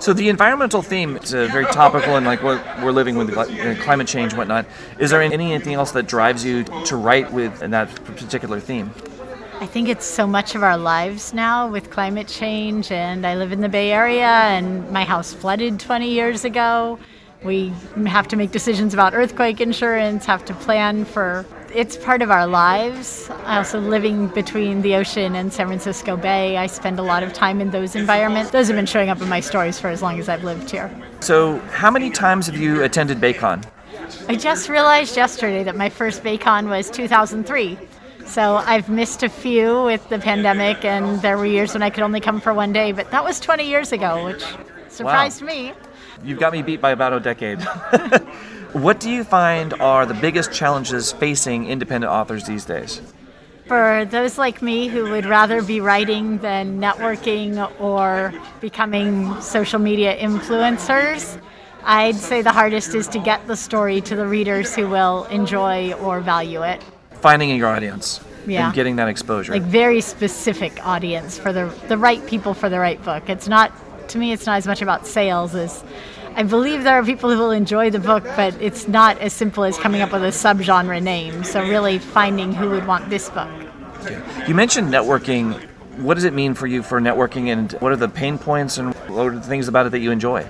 So 0.00 0.12
the 0.12 0.28
environmental 0.28 0.80
theme 0.80 1.16
is 1.16 1.34
uh, 1.34 1.48
very 1.50 1.64
topical 1.66 2.16
and 2.16 2.24
like 2.24 2.42
what 2.42 2.64
we're 2.82 2.92
living 2.92 3.16
with 3.16 3.36
uh, 3.36 3.74
climate 3.82 4.06
change 4.06 4.32
and 4.32 4.38
whatnot. 4.38 4.64
Is 4.98 5.10
there 5.10 5.20
anything 5.20 5.74
else 5.74 5.90
that 5.92 6.06
drives 6.06 6.44
you 6.44 6.64
to 6.64 6.96
write 6.96 7.32
with 7.32 7.62
in 7.62 7.72
that 7.72 7.92
particular 8.04 8.60
theme? 8.60 8.92
I 9.60 9.66
think 9.66 9.88
it's 9.88 10.06
so 10.06 10.24
much 10.24 10.54
of 10.54 10.62
our 10.62 10.76
lives 10.76 11.34
now 11.34 11.68
with 11.68 11.90
climate 11.90 12.28
change, 12.28 12.92
and 12.92 13.26
I 13.26 13.34
live 13.34 13.50
in 13.50 13.60
the 13.60 13.68
Bay 13.68 13.90
Area, 13.90 14.28
and 14.28 14.88
my 14.92 15.02
house 15.02 15.34
flooded 15.34 15.80
20 15.80 16.08
years 16.08 16.44
ago. 16.44 16.96
We 17.42 17.72
have 18.06 18.28
to 18.28 18.36
make 18.36 18.52
decisions 18.52 18.94
about 18.94 19.14
earthquake 19.14 19.60
insurance, 19.60 20.26
have 20.26 20.44
to 20.44 20.54
plan 20.54 21.04
for 21.04 21.44
it's 21.72 21.96
part 21.96 22.22
of 22.22 22.30
our 22.30 22.46
lives. 22.46 23.30
Also 23.46 23.80
living 23.80 24.28
between 24.28 24.82
the 24.82 24.94
ocean 24.94 25.34
and 25.34 25.52
San 25.52 25.66
Francisco 25.66 26.16
Bay. 26.16 26.56
I 26.56 26.66
spend 26.66 26.98
a 26.98 27.02
lot 27.02 27.22
of 27.22 27.32
time 27.32 27.60
in 27.60 27.70
those 27.70 27.94
environments. 27.94 28.50
Those 28.50 28.68
have 28.68 28.76
been 28.76 28.86
showing 28.86 29.08
up 29.08 29.20
in 29.20 29.28
my 29.28 29.40
stories 29.40 29.78
for 29.78 29.88
as 29.88 30.02
long 30.02 30.18
as 30.18 30.28
I've 30.28 30.44
lived 30.44 30.70
here. 30.70 30.90
So, 31.20 31.58
how 31.70 31.90
many 31.90 32.10
times 32.10 32.46
have 32.46 32.56
you 32.56 32.82
attended 32.82 33.18
BayCon? 33.18 33.64
I 34.28 34.36
just 34.36 34.68
realized 34.68 35.16
yesterday 35.16 35.64
that 35.64 35.76
my 35.76 35.88
first 35.88 36.22
BayCon 36.22 36.68
was 36.68 36.90
2003. 36.90 37.78
So 38.24 38.56
I've 38.56 38.88
missed 38.88 39.22
a 39.22 39.28
few 39.28 39.84
with 39.84 40.06
the 40.10 40.18
pandemic, 40.18 40.84
and 40.84 41.20
there 41.22 41.38
were 41.38 41.46
years 41.46 41.72
when 41.72 41.82
I 41.82 41.88
could 41.90 42.02
only 42.02 42.20
come 42.20 42.40
for 42.40 42.52
one 42.52 42.74
day, 42.74 42.92
but 42.92 43.10
that 43.10 43.24
was 43.24 43.40
20 43.40 43.66
years 43.66 43.92
ago, 43.92 44.24
which 44.24 44.44
surprised 44.88 45.40
wow. 45.40 45.48
me. 45.48 45.72
You've 46.24 46.38
got 46.38 46.52
me 46.52 46.62
beat 46.62 46.80
by 46.80 46.90
about 46.90 47.14
a 47.14 47.20
decade. 47.20 47.66
what 48.72 49.00
do 49.00 49.10
you 49.10 49.24
find 49.24 49.74
are 49.74 50.06
the 50.06 50.14
biggest 50.14 50.52
challenges 50.52 51.12
facing 51.12 51.66
independent 51.66 52.12
authors 52.12 52.46
these 52.46 52.64
days? 52.64 53.00
For 53.66 54.06
those 54.06 54.38
like 54.38 54.62
me 54.62 54.88
who 54.88 55.10
would 55.10 55.26
rather 55.26 55.62
be 55.62 55.80
writing 55.80 56.38
than 56.38 56.80
networking 56.80 57.70
or 57.80 58.32
becoming 58.60 59.38
social 59.40 59.78
media 59.78 60.16
influencers, 60.16 61.40
I'd 61.84 62.16
say 62.16 62.42
the 62.42 62.52
hardest 62.52 62.94
is 62.94 63.08
to 63.08 63.18
get 63.18 63.46
the 63.46 63.56
story 63.56 64.00
to 64.02 64.16
the 64.16 64.26
readers 64.26 64.74
who 64.74 64.88
will 64.88 65.24
enjoy 65.24 65.92
or 65.94 66.20
value 66.20 66.62
it. 66.62 66.82
Finding 67.20 67.54
your 67.56 67.68
audience 67.68 68.20
yeah. 68.46 68.66
and 68.66 68.74
getting 68.74 68.96
that 68.96 69.08
exposure. 69.08 69.52
Like 69.52 69.62
very 69.62 70.00
specific 70.00 70.84
audience 70.86 71.38
for 71.38 71.52
the 71.52 71.72
the 71.88 71.98
right 71.98 72.24
people 72.26 72.54
for 72.54 72.68
the 72.68 72.78
right 72.78 73.02
book. 73.02 73.28
It's 73.28 73.48
not 73.48 73.72
to 74.08 74.18
me 74.18 74.32
it's 74.32 74.46
not 74.46 74.56
as 74.56 74.66
much 74.66 74.82
about 74.82 75.06
sales 75.06 75.54
as 75.54 75.84
I 76.38 76.44
believe 76.44 76.84
there 76.84 76.94
are 76.94 77.04
people 77.04 77.30
who 77.32 77.36
will 77.36 77.50
enjoy 77.50 77.90
the 77.90 77.98
book, 77.98 78.22
but 78.36 78.54
it's 78.62 78.86
not 78.86 79.18
as 79.18 79.32
simple 79.32 79.64
as 79.64 79.76
coming 79.76 80.02
up 80.02 80.12
with 80.12 80.22
a 80.22 80.28
subgenre 80.28 81.02
name. 81.02 81.42
So 81.42 81.60
really 81.60 81.98
finding 81.98 82.52
who 82.52 82.70
would 82.70 82.86
want 82.86 83.10
this 83.10 83.28
book. 83.28 83.50
You 84.46 84.54
mentioned 84.54 84.86
networking. 84.86 85.60
What 85.96 86.14
does 86.14 86.22
it 86.22 86.32
mean 86.32 86.54
for 86.54 86.68
you 86.68 86.84
for 86.84 87.00
networking, 87.00 87.48
and 87.48 87.72
what 87.80 87.90
are 87.90 87.96
the 87.96 88.08
pain 88.08 88.38
points, 88.38 88.78
and 88.78 88.94
what 89.08 89.26
are 89.26 89.34
the 89.34 89.40
things 89.40 89.66
about 89.66 89.86
it 89.86 89.88
that 89.90 89.98
you 89.98 90.12
enjoy? 90.12 90.46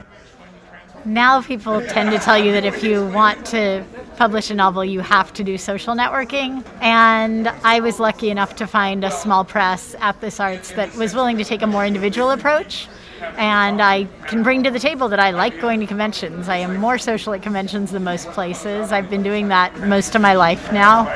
Now 1.07 1.40
people 1.40 1.81
tend 1.81 2.11
to 2.11 2.18
tell 2.18 2.37
you 2.37 2.53
that 2.53 2.66
if 2.66 2.85
you 2.85 3.07
want 3.07 3.46
to 3.46 3.83
publish 4.18 4.51
a 4.51 4.55
novel, 4.55 4.85
you 4.85 5.01
have 5.01 5.33
to 5.33 5.42
do 5.42 5.57
social 5.57 5.94
networking. 5.94 6.62
And 6.83 7.48
I 7.64 7.81
was 7.81 7.98
lucky 7.98 8.29
enough 8.29 8.57
to 8.57 8.66
find 8.66 9.05
a 9.05 9.11
small 9.11 9.42
press 9.42 9.96
at 10.01 10.20
This 10.20 10.38
Arts 10.38 10.72
that 10.72 10.94
was 10.96 11.14
willing 11.14 11.38
to 11.38 11.44
take 11.44 11.62
a 11.62 11.66
more 11.66 11.87
individual 11.87 12.31
approach 12.31 12.88
and 13.20 13.81
I 13.81 14.04
can 14.26 14.42
bring 14.42 14.62
to 14.64 14.70
the 14.70 14.78
table 14.78 15.09
that 15.09 15.20
I 15.20 15.31
like 15.31 15.61
going 15.61 15.81
to 15.81 15.87
conventions. 15.87 16.48
I 16.48 16.57
am 16.57 16.76
more 16.76 16.98
social 16.98 17.33
at 17.35 17.42
conventions 17.42 17.90
than 17.92 18.04
most 18.04 18.28
places. 18.31 18.92
I've 18.92 19.11
been 19.11 19.22
doing 19.22 19.48
that 19.48 19.78
most 19.81 20.14
of 20.14 20.22
my 20.22 20.35
life 20.35 20.72
now. 20.72 21.09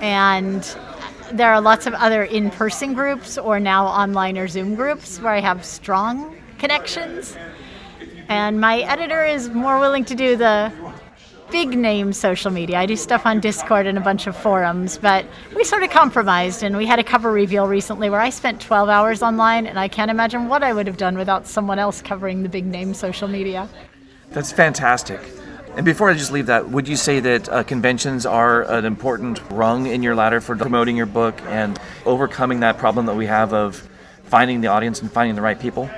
And 0.00 0.62
there 1.32 1.52
are 1.52 1.60
lots 1.60 1.86
of 1.86 1.94
other 1.94 2.24
in 2.24 2.50
person 2.50 2.94
groups 2.94 3.38
or 3.38 3.58
now 3.58 3.86
online 3.86 4.36
or 4.36 4.48
Zoom 4.48 4.74
groups 4.74 5.20
where 5.20 5.32
I 5.32 5.40
have 5.40 5.64
strong 5.64 6.36
connections. 6.58 7.36
And 8.28 8.60
my 8.60 8.80
editor 8.80 9.24
is 9.24 9.50
more 9.50 9.78
willing 9.78 10.04
to 10.06 10.14
do 10.14 10.36
the 10.36 10.72
big 11.52 11.76
name 11.76 12.14
social 12.14 12.50
media. 12.50 12.78
I 12.78 12.86
do 12.86 12.96
stuff 12.96 13.26
on 13.26 13.38
Discord 13.38 13.86
and 13.86 13.98
a 13.98 14.00
bunch 14.00 14.26
of 14.26 14.34
forums, 14.34 14.96
but 14.96 15.26
we 15.54 15.64
sort 15.64 15.82
of 15.82 15.90
compromised 15.90 16.62
and 16.62 16.78
we 16.78 16.86
had 16.86 16.98
a 16.98 17.04
cover 17.04 17.30
reveal 17.30 17.68
recently 17.68 18.08
where 18.08 18.20
I 18.20 18.30
spent 18.30 18.58
12 18.62 18.88
hours 18.88 19.22
online 19.22 19.66
and 19.66 19.78
I 19.78 19.86
can't 19.86 20.10
imagine 20.10 20.48
what 20.48 20.62
I 20.62 20.72
would 20.72 20.86
have 20.86 20.96
done 20.96 21.18
without 21.18 21.46
someone 21.46 21.78
else 21.78 22.00
covering 22.00 22.42
the 22.42 22.48
big 22.48 22.64
name 22.64 22.94
social 22.94 23.28
media. 23.28 23.68
That's 24.30 24.50
fantastic. 24.50 25.20
And 25.76 25.84
before 25.84 26.08
I 26.08 26.14
just 26.14 26.32
leave 26.32 26.46
that, 26.46 26.70
would 26.70 26.88
you 26.88 26.96
say 26.96 27.20
that 27.20 27.48
uh, 27.50 27.62
conventions 27.64 28.24
are 28.24 28.62
an 28.62 28.86
important 28.86 29.42
rung 29.50 29.86
in 29.86 30.02
your 30.02 30.14
ladder 30.14 30.40
for 30.40 30.56
promoting 30.56 30.96
your 30.96 31.06
book 31.06 31.38
and 31.42 31.78
overcoming 32.06 32.60
that 32.60 32.78
problem 32.78 33.04
that 33.06 33.16
we 33.16 33.26
have 33.26 33.52
of 33.52 33.86
finding 34.24 34.62
the 34.62 34.68
audience 34.68 35.02
and 35.02 35.12
finding 35.12 35.36
the 35.36 35.42
right 35.42 35.60
people? 35.60 35.90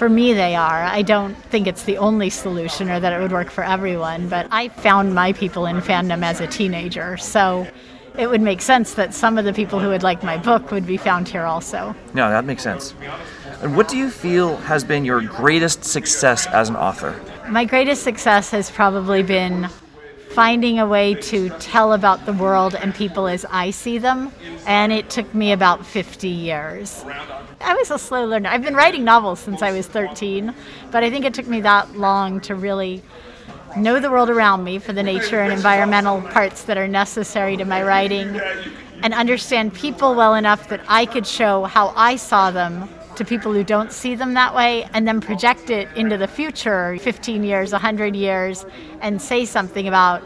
For 0.00 0.08
me 0.08 0.32
they 0.32 0.56
are. 0.56 0.82
I 0.82 1.02
don't 1.02 1.34
think 1.50 1.66
it's 1.66 1.82
the 1.82 1.98
only 1.98 2.30
solution 2.30 2.88
or 2.88 3.00
that 3.00 3.12
it 3.12 3.20
would 3.20 3.32
work 3.32 3.50
for 3.50 3.62
everyone, 3.62 4.30
but 4.30 4.46
I 4.50 4.68
found 4.68 5.14
my 5.14 5.34
people 5.34 5.66
in 5.66 5.82
fandom 5.82 6.24
as 6.24 6.40
a 6.40 6.46
teenager. 6.46 7.18
So 7.18 7.66
it 8.16 8.26
would 8.26 8.40
make 8.40 8.62
sense 8.62 8.94
that 8.94 9.12
some 9.12 9.36
of 9.36 9.44
the 9.44 9.52
people 9.52 9.78
who 9.78 9.88
would 9.88 10.02
like 10.02 10.22
my 10.22 10.38
book 10.38 10.70
would 10.70 10.86
be 10.86 10.96
found 10.96 11.28
here 11.28 11.44
also. 11.44 11.94
No, 12.14 12.30
that 12.30 12.46
makes 12.46 12.62
sense. 12.62 12.94
And 13.60 13.76
what 13.76 13.88
do 13.88 13.98
you 13.98 14.08
feel 14.08 14.56
has 14.56 14.84
been 14.84 15.04
your 15.04 15.20
greatest 15.20 15.84
success 15.84 16.46
as 16.46 16.70
an 16.70 16.76
author? 16.76 17.14
My 17.50 17.66
greatest 17.66 18.02
success 18.02 18.50
has 18.52 18.70
probably 18.70 19.22
been 19.22 19.68
finding 20.30 20.78
a 20.78 20.86
way 20.86 21.14
to 21.14 21.50
tell 21.58 21.92
about 21.92 22.24
the 22.24 22.32
world 22.32 22.74
and 22.74 22.94
people 22.94 23.26
as 23.26 23.44
I 23.50 23.70
see 23.70 23.98
them, 23.98 24.32
and 24.66 24.92
it 24.92 25.10
took 25.10 25.34
me 25.34 25.52
about 25.52 25.84
50 25.84 26.28
years. 26.28 27.04
I 27.60 27.74
was 27.74 27.90
a 27.90 27.98
slow 27.98 28.24
learner. 28.26 28.48
I've 28.48 28.62
been 28.62 28.76
writing 28.76 29.04
novels 29.04 29.40
since 29.40 29.60
I 29.60 29.72
was 29.72 29.86
13, 29.86 30.54
but 30.90 31.02
I 31.02 31.10
think 31.10 31.24
it 31.24 31.34
took 31.34 31.48
me 31.48 31.60
that 31.62 31.96
long 31.96 32.40
to 32.42 32.54
really 32.54 33.02
know 33.76 34.00
the 34.00 34.10
world 34.10 34.30
around 34.30 34.64
me 34.64 34.78
for 34.78 34.92
the 34.92 35.02
nature 35.02 35.40
and 35.40 35.52
environmental 35.52 36.22
parts 36.22 36.62
that 36.64 36.76
are 36.76 36.88
necessary 36.88 37.56
to 37.56 37.64
my 37.64 37.82
writing 37.82 38.40
and 39.02 39.14
understand 39.14 39.74
people 39.74 40.14
well 40.14 40.34
enough 40.34 40.68
that 40.68 40.80
I 40.88 41.06
could 41.06 41.26
show 41.26 41.64
how 41.64 41.92
I 41.96 42.16
saw 42.16 42.50
them 42.50 42.88
to 43.20 43.24
people 43.26 43.52
who 43.52 43.62
don't 43.62 43.92
see 43.92 44.14
them 44.14 44.32
that 44.32 44.54
way 44.54 44.88
and 44.94 45.06
then 45.06 45.20
project 45.20 45.68
it 45.68 45.86
into 45.94 46.16
the 46.16 46.26
future 46.26 46.96
15 47.00 47.44
years, 47.44 47.70
100 47.70 48.16
years 48.16 48.64
and 49.02 49.20
say 49.20 49.44
something 49.44 49.86
about 49.86 50.22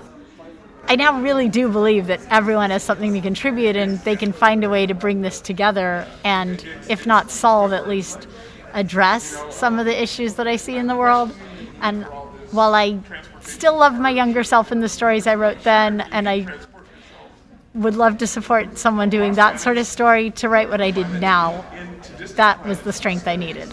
I 0.87 0.95
now 0.95 1.21
really 1.21 1.49
do 1.49 1.69
believe 1.69 2.07
that 2.07 2.21
everyone 2.31 2.71
has 2.71 2.85
something 2.85 3.13
to 3.15 3.21
contribute 3.21 3.75
and 3.75 3.99
they 4.01 4.15
can 4.15 4.33
find 4.33 4.63
a 4.63 4.69
way 4.69 4.87
to 4.87 4.95
bring 4.95 5.23
this 5.23 5.41
together 5.41 6.07
and, 6.25 6.63
if 6.89 7.07
not 7.07 7.31
solve, 7.31 7.73
at 7.73 7.89
least 7.89 8.29
address 8.75 9.43
some 9.51 9.79
of 9.79 9.87
the 9.87 10.03
issues 10.03 10.35
that 10.35 10.47
I 10.47 10.57
see 10.57 10.77
in 10.77 10.87
the 10.87 10.95
world. 10.95 11.35
And 11.81 12.05
while 12.51 12.75
I 12.75 12.99
still 13.41 13.79
love 13.79 13.99
my 13.99 14.11
younger 14.11 14.45
self 14.45 14.73
in 14.73 14.81
the 14.81 14.89
stories 14.91 15.27
I 15.27 15.37
wrote 15.37 15.63
then, 15.65 16.03
and 16.03 16.29
I 16.29 16.47
would 17.75 17.97
love 17.97 18.19
to 18.19 18.27
support 18.27 18.79
someone 18.79 19.11
doing 19.11 19.35
that 19.35 19.61
sort 19.61 19.79
of 19.79 19.87
story 19.87 20.31
to 20.31 20.49
write 20.49 20.69
what 20.69 20.81
I 20.81 20.91
did 20.91 21.11
now. 21.21 21.65
That 22.37 22.65
was 22.65 22.81
the 22.83 22.93
strength 22.93 23.27
I 23.27 23.37
needed. 23.37 23.73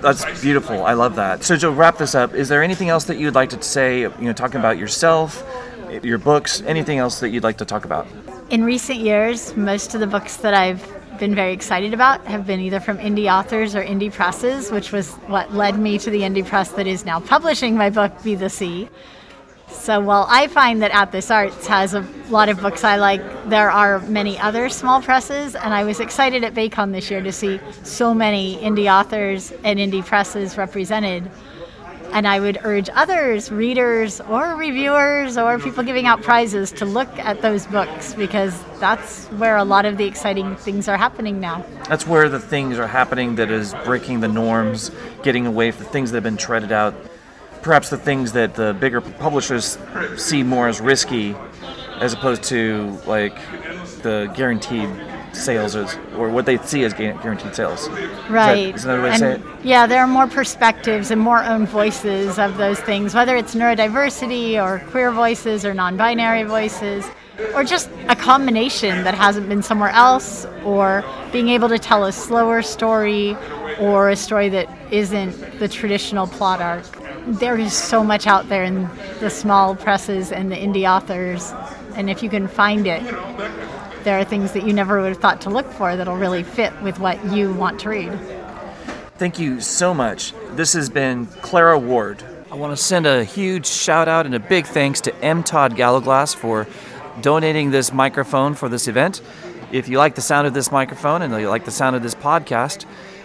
That's 0.00 0.24
beautiful. 0.40 0.84
I 0.84 0.92
love 0.92 1.16
that. 1.16 1.42
So 1.42 1.56
to 1.56 1.70
wrap 1.70 1.98
this 1.98 2.14
up, 2.14 2.34
is 2.34 2.48
there 2.48 2.62
anything 2.62 2.90
else 2.90 3.04
that 3.04 3.18
you'd 3.18 3.34
like 3.34 3.50
to 3.50 3.62
say? 3.62 4.02
You 4.02 4.10
know, 4.20 4.32
talking 4.32 4.60
about 4.60 4.78
yourself, 4.78 5.42
your 6.02 6.18
books, 6.18 6.62
anything 6.62 6.98
else 6.98 7.20
that 7.20 7.30
you'd 7.30 7.42
like 7.42 7.58
to 7.58 7.64
talk 7.64 7.84
about? 7.84 8.06
In 8.50 8.64
recent 8.64 9.00
years, 9.00 9.56
most 9.56 9.94
of 9.94 10.00
the 10.00 10.06
books 10.06 10.36
that 10.38 10.54
I've 10.54 10.86
been 11.18 11.34
very 11.34 11.52
excited 11.52 11.94
about 11.94 12.24
have 12.26 12.46
been 12.46 12.60
either 12.60 12.80
from 12.80 12.98
indie 12.98 13.32
authors 13.32 13.74
or 13.74 13.82
indie 13.82 14.12
presses, 14.12 14.70
which 14.70 14.92
was 14.92 15.12
what 15.26 15.54
led 15.54 15.78
me 15.78 15.98
to 15.98 16.10
the 16.10 16.20
indie 16.20 16.46
press 16.46 16.70
that 16.72 16.86
is 16.86 17.04
now 17.04 17.20
publishing 17.20 17.74
my 17.76 17.88
book, 17.88 18.12
Be 18.22 18.34
the 18.34 18.50
Sea. 18.50 18.88
So 19.74 20.00
while 20.00 20.26
I 20.30 20.46
find 20.46 20.80
that 20.80 20.92
Atthis 20.92 21.30
Arts 21.30 21.66
has 21.66 21.92
a 21.92 22.00
lot 22.30 22.48
of 22.48 22.60
books 22.60 22.84
I 22.84 22.96
like, 22.96 23.20
there 23.50 23.70
are 23.70 24.00
many 24.00 24.38
other 24.38 24.70
small 24.70 25.02
presses, 25.02 25.54
and 25.54 25.74
I 25.74 25.84
was 25.84 26.00
excited 26.00 26.42
at 26.42 26.54
BayCon 26.54 26.92
this 26.92 27.10
year 27.10 27.22
to 27.22 27.30
see 27.30 27.60
so 27.82 28.14
many 28.14 28.56
indie 28.58 28.90
authors 28.90 29.52
and 29.62 29.78
indie 29.78 30.04
presses 30.04 30.56
represented. 30.56 31.30
And 32.12 32.26
I 32.26 32.40
would 32.40 32.60
urge 32.62 32.88
others, 32.94 33.50
readers 33.50 34.20
or 34.22 34.54
reviewers 34.54 35.36
or 35.36 35.58
people 35.58 35.82
giving 35.82 36.06
out 36.06 36.22
prizes, 36.22 36.70
to 36.72 36.84
look 36.86 37.08
at 37.18 37.42
those 37.42 37.66
books 37.66 38.14
because 38.14 38.62
that's 38.78 39.26
where 39.32 39.56
a 39.56 39.64
lot 39.64 39.84
of 39.84 39.98
the 39.98 40.06
exciting 40.06 40.54
things 40.56 40.88
are 40.88 40.96
happening 40.96 41.40
now. 41.40 41.64
That's 41.88 42.06
where 42.06 42.28
the 42.28 42.40
things 42.40 42.78
are 42.78 42.86
happening 42.86 43.34
that 43.34 43.50
is 43.50 43.74
breaking 43.84 44.20
the 44.20 44.28
norms, 44.28 44.92
getting 45.22 45.44
away 45.46 45.72
from 45.72 45.86
things 45.86 46.12
that 46.12 46.18
have 46.18 46.24
been 46.24 46.36
treaded 46.36 46.72
out 46.72 46.94
perhaps 47.64 47.88
the 47.88 47.96
things 47.96 48.32
that 48.32 48.54
the 48.54 48.74
bigger 48.74 49.00
publishers 49.00 49.78
see 50.16 50.42
more 50.42 50.68
as 50.68 50.80
risky 50.82 51.34
as 51.98 52.12
opposed 52.12 52.42
to 52.42 52.98
like 53.06 53.34
the 54.02 54.30
guaranteed 54.36 54.90
sales 55.32 55.74
or, 55.74 55.86
or 56.16 56.28
what 56.28 56.44
they 56.44 56.58
see 56.58 56.84
as 56.84 56.92
guaranteed 56.92 57.54
sales. 57.54 57.88
Right. 58.28 58.74
Is 58.74 58.84
that, 58.84 58.98
is 58.98 59.02
way 59.02 59.10
to 59.10 59.18
say 59.18 59.32
it? 59.32 59.42
Yeah, 59.64 59.86
there 59.86 60.00
are 60.00 60.06
more 60.06 60.26
perspectives 60.26 61.10
and 61.10 61.20
more 61.20 61.42
own 61.42 61.66
voices 61.66 62.38
of 62.38 62.58
those 62.58 62.78
things, 62.80 63.14
whether 63.14 63.34
it's 63.34 63.54
neurodiversity 63.54 64.62
or 64.62 64.84
queer 64.90 65.10
voices 65.10 65.64
or 65.64 65.72
non 65.72 65.96
binary 65.96 66.42
voices, 66.42 67.06
or 67.54 67.64
just 67.64 67.88
a 68.10 68.14
combination 68.14 69.04
that 69.04 69.14
hasn't 69.14 69.48
been 69.48 69.62
somewhere 69.62 69.90
else, 69.90 70.46
or 70.64 71.02
being 71.32 71.48
able 71.48 71.70
to 71.70 71.78
tell 71.78 72.04
a 72.04 72.12
slower 72.12 72.60
story 72.60 73.36
or 73.80 74.10
a 74.10 74.16
story 74.16 74.50
that 74.50 74.68
isn't 74.92 75.58
the 75.58 75.66
traditional 75.66 76.26
plot 76.26 76.60
arc 76.60 77.03
there 77.26 77.58
is 77.58 77.72
so 77.72 78.04
much 78.04 78.26
out 78.26 78.48
there 78.48 78.64
in 78.64 78.88
the 79.20 79.30
small 79.30 79.74
presses 79.74 80.32
and 80.32 80.50
the 80.50 80.56
indie 80.56 80.88
authors, 80.88 81.52
and 81.96 82.10
if 82.10 82.22
you 82.22 82.28
can 82.28 82.48
find 82.48 82.86
it, 82.86 83.02
there 84.04 84.18
are 84.18 84.24
things 84.24 84.52
that 84.52 84.66
you 84.66 84.72
never 84.72 85.00
would 85.00 85.08
have 85.08 85.18
thought 85.18 85.40
to 85.42 85.50
look 85.50 85.70
for 85.72 85.96
that'll 85.96 86.16
really 86.16 86.42
fit 86.42 86.72
with 86.82 86.98
what 86.98 87.24
you 87.32 87.52
want 87.54 87.80
to 87.80 87.88
read. 87.88 88.12
Thank 89.16 89.38
you 89.38 89.60
so 89.60 89.94
much. 89.94 90.34
This 90.50 90.72
has 90.74 90.90
been 90.90 91.26
Clara 91.26 91.78
Ward. 91.78 92.22
I 92.50 92.56
want 92.56 92.76
to 92.76 92.82
send 92.82 93.06
a 93.06 93.24
huge 93.24 93.66
shout 93.66 94.08
out 94.08 94.26
and 94.26 94.34
a 94.34 94.40
big 94.40 94.66
thanks 94.66 95.00
to 95.02 95.14
M. 95.24 95.42
Todd 95.42 95.76
Gallowglass 95.76 96.34
for 96.34 96.66
donating 97.20 97.70
this 97.70 97.92
microphone 97.92 98.54
for 98.54 98.68
this 98.68 98.86
event. 98.88 99.22
If 99.72 99.88
you 99.88 99.98
like 99.98 100.14
the 100.14 100.20
sound 100.20 100.46
of 100.46 100.54
this 100.54 100.70
microphone 100.70 101.22
and 101.22 101.32
you 101.40 101.48
like 101.48 101.64
the 101.64 101.70
sound 101.70 101.96
of 101.96 102.02
this 102.02 102.14
podcast, 102.14 102.84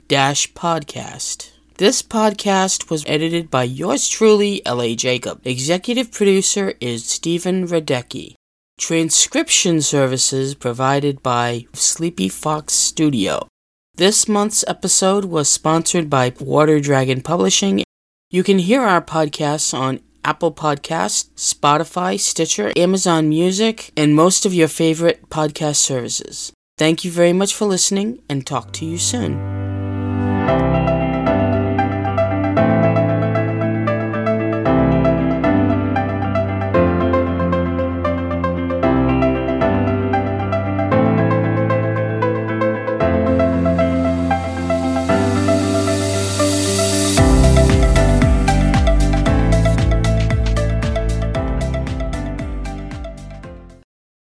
This 1.77 2.01
podcast 2.01 2.89
was 2.89 3.03
edited 3.05 3.51
by 3.51 3.63
yours 3.63 4.07
truly, 4.07 4.65
L.A. 4.65 4.95
Jacob. 4.95 5.41
Executive 5.43 6.09
producer 6.09 6.73
is 6.79 7.03
Stephen 7.03 7.67
Radecki. 7.67 8.35
Transcription 8.77 9.81
services 9.81 10.55
provided 10.55 11.21
by 11.21 11.65
Sleepy 11.73 12.29
Fox 12.29 12.71
Studio. 12.71 13.49
This 13.95 14.25
month's 14.25 14.63
episode 14.69 15.25
was 15.25 15.49
sponsored 15.49 16.09
by 16.09 16.31
Water 16.39 16.79
Dragon 16.79 17.19
Publishing. 17.21 17.83
You 18.29 18.41
can 18.41 18.59
hear 18.59 18.81
our 18.81 19.01
podcasts 19.01 19.77
on 19.77 19.99
Apple 20.23 20.53
Podcasts, 20.53 21.29
Spotify, 21.35 22.17
Stitcher, 22.17 22.71
Amazon 22.77 23.27
Music, 23.27 23.91
and 23.97 24.15
most 24.15 24.45
of 24.45 24.53
your 24.53 24.69
favorite 24.69 25.29
podcast 25.29 25.75
services. 25.75 26.53
Thank 26.77 27.03
you 27.03 27.11
very 27.11 27.33
much 27.33 27.53
for 27.53 27.65
listening 27.65 28.23
and 28.29 28.47
talk 28.47 28.71
to 28.73 28.85
you 28.85 28.97
soon. 28.97 30.94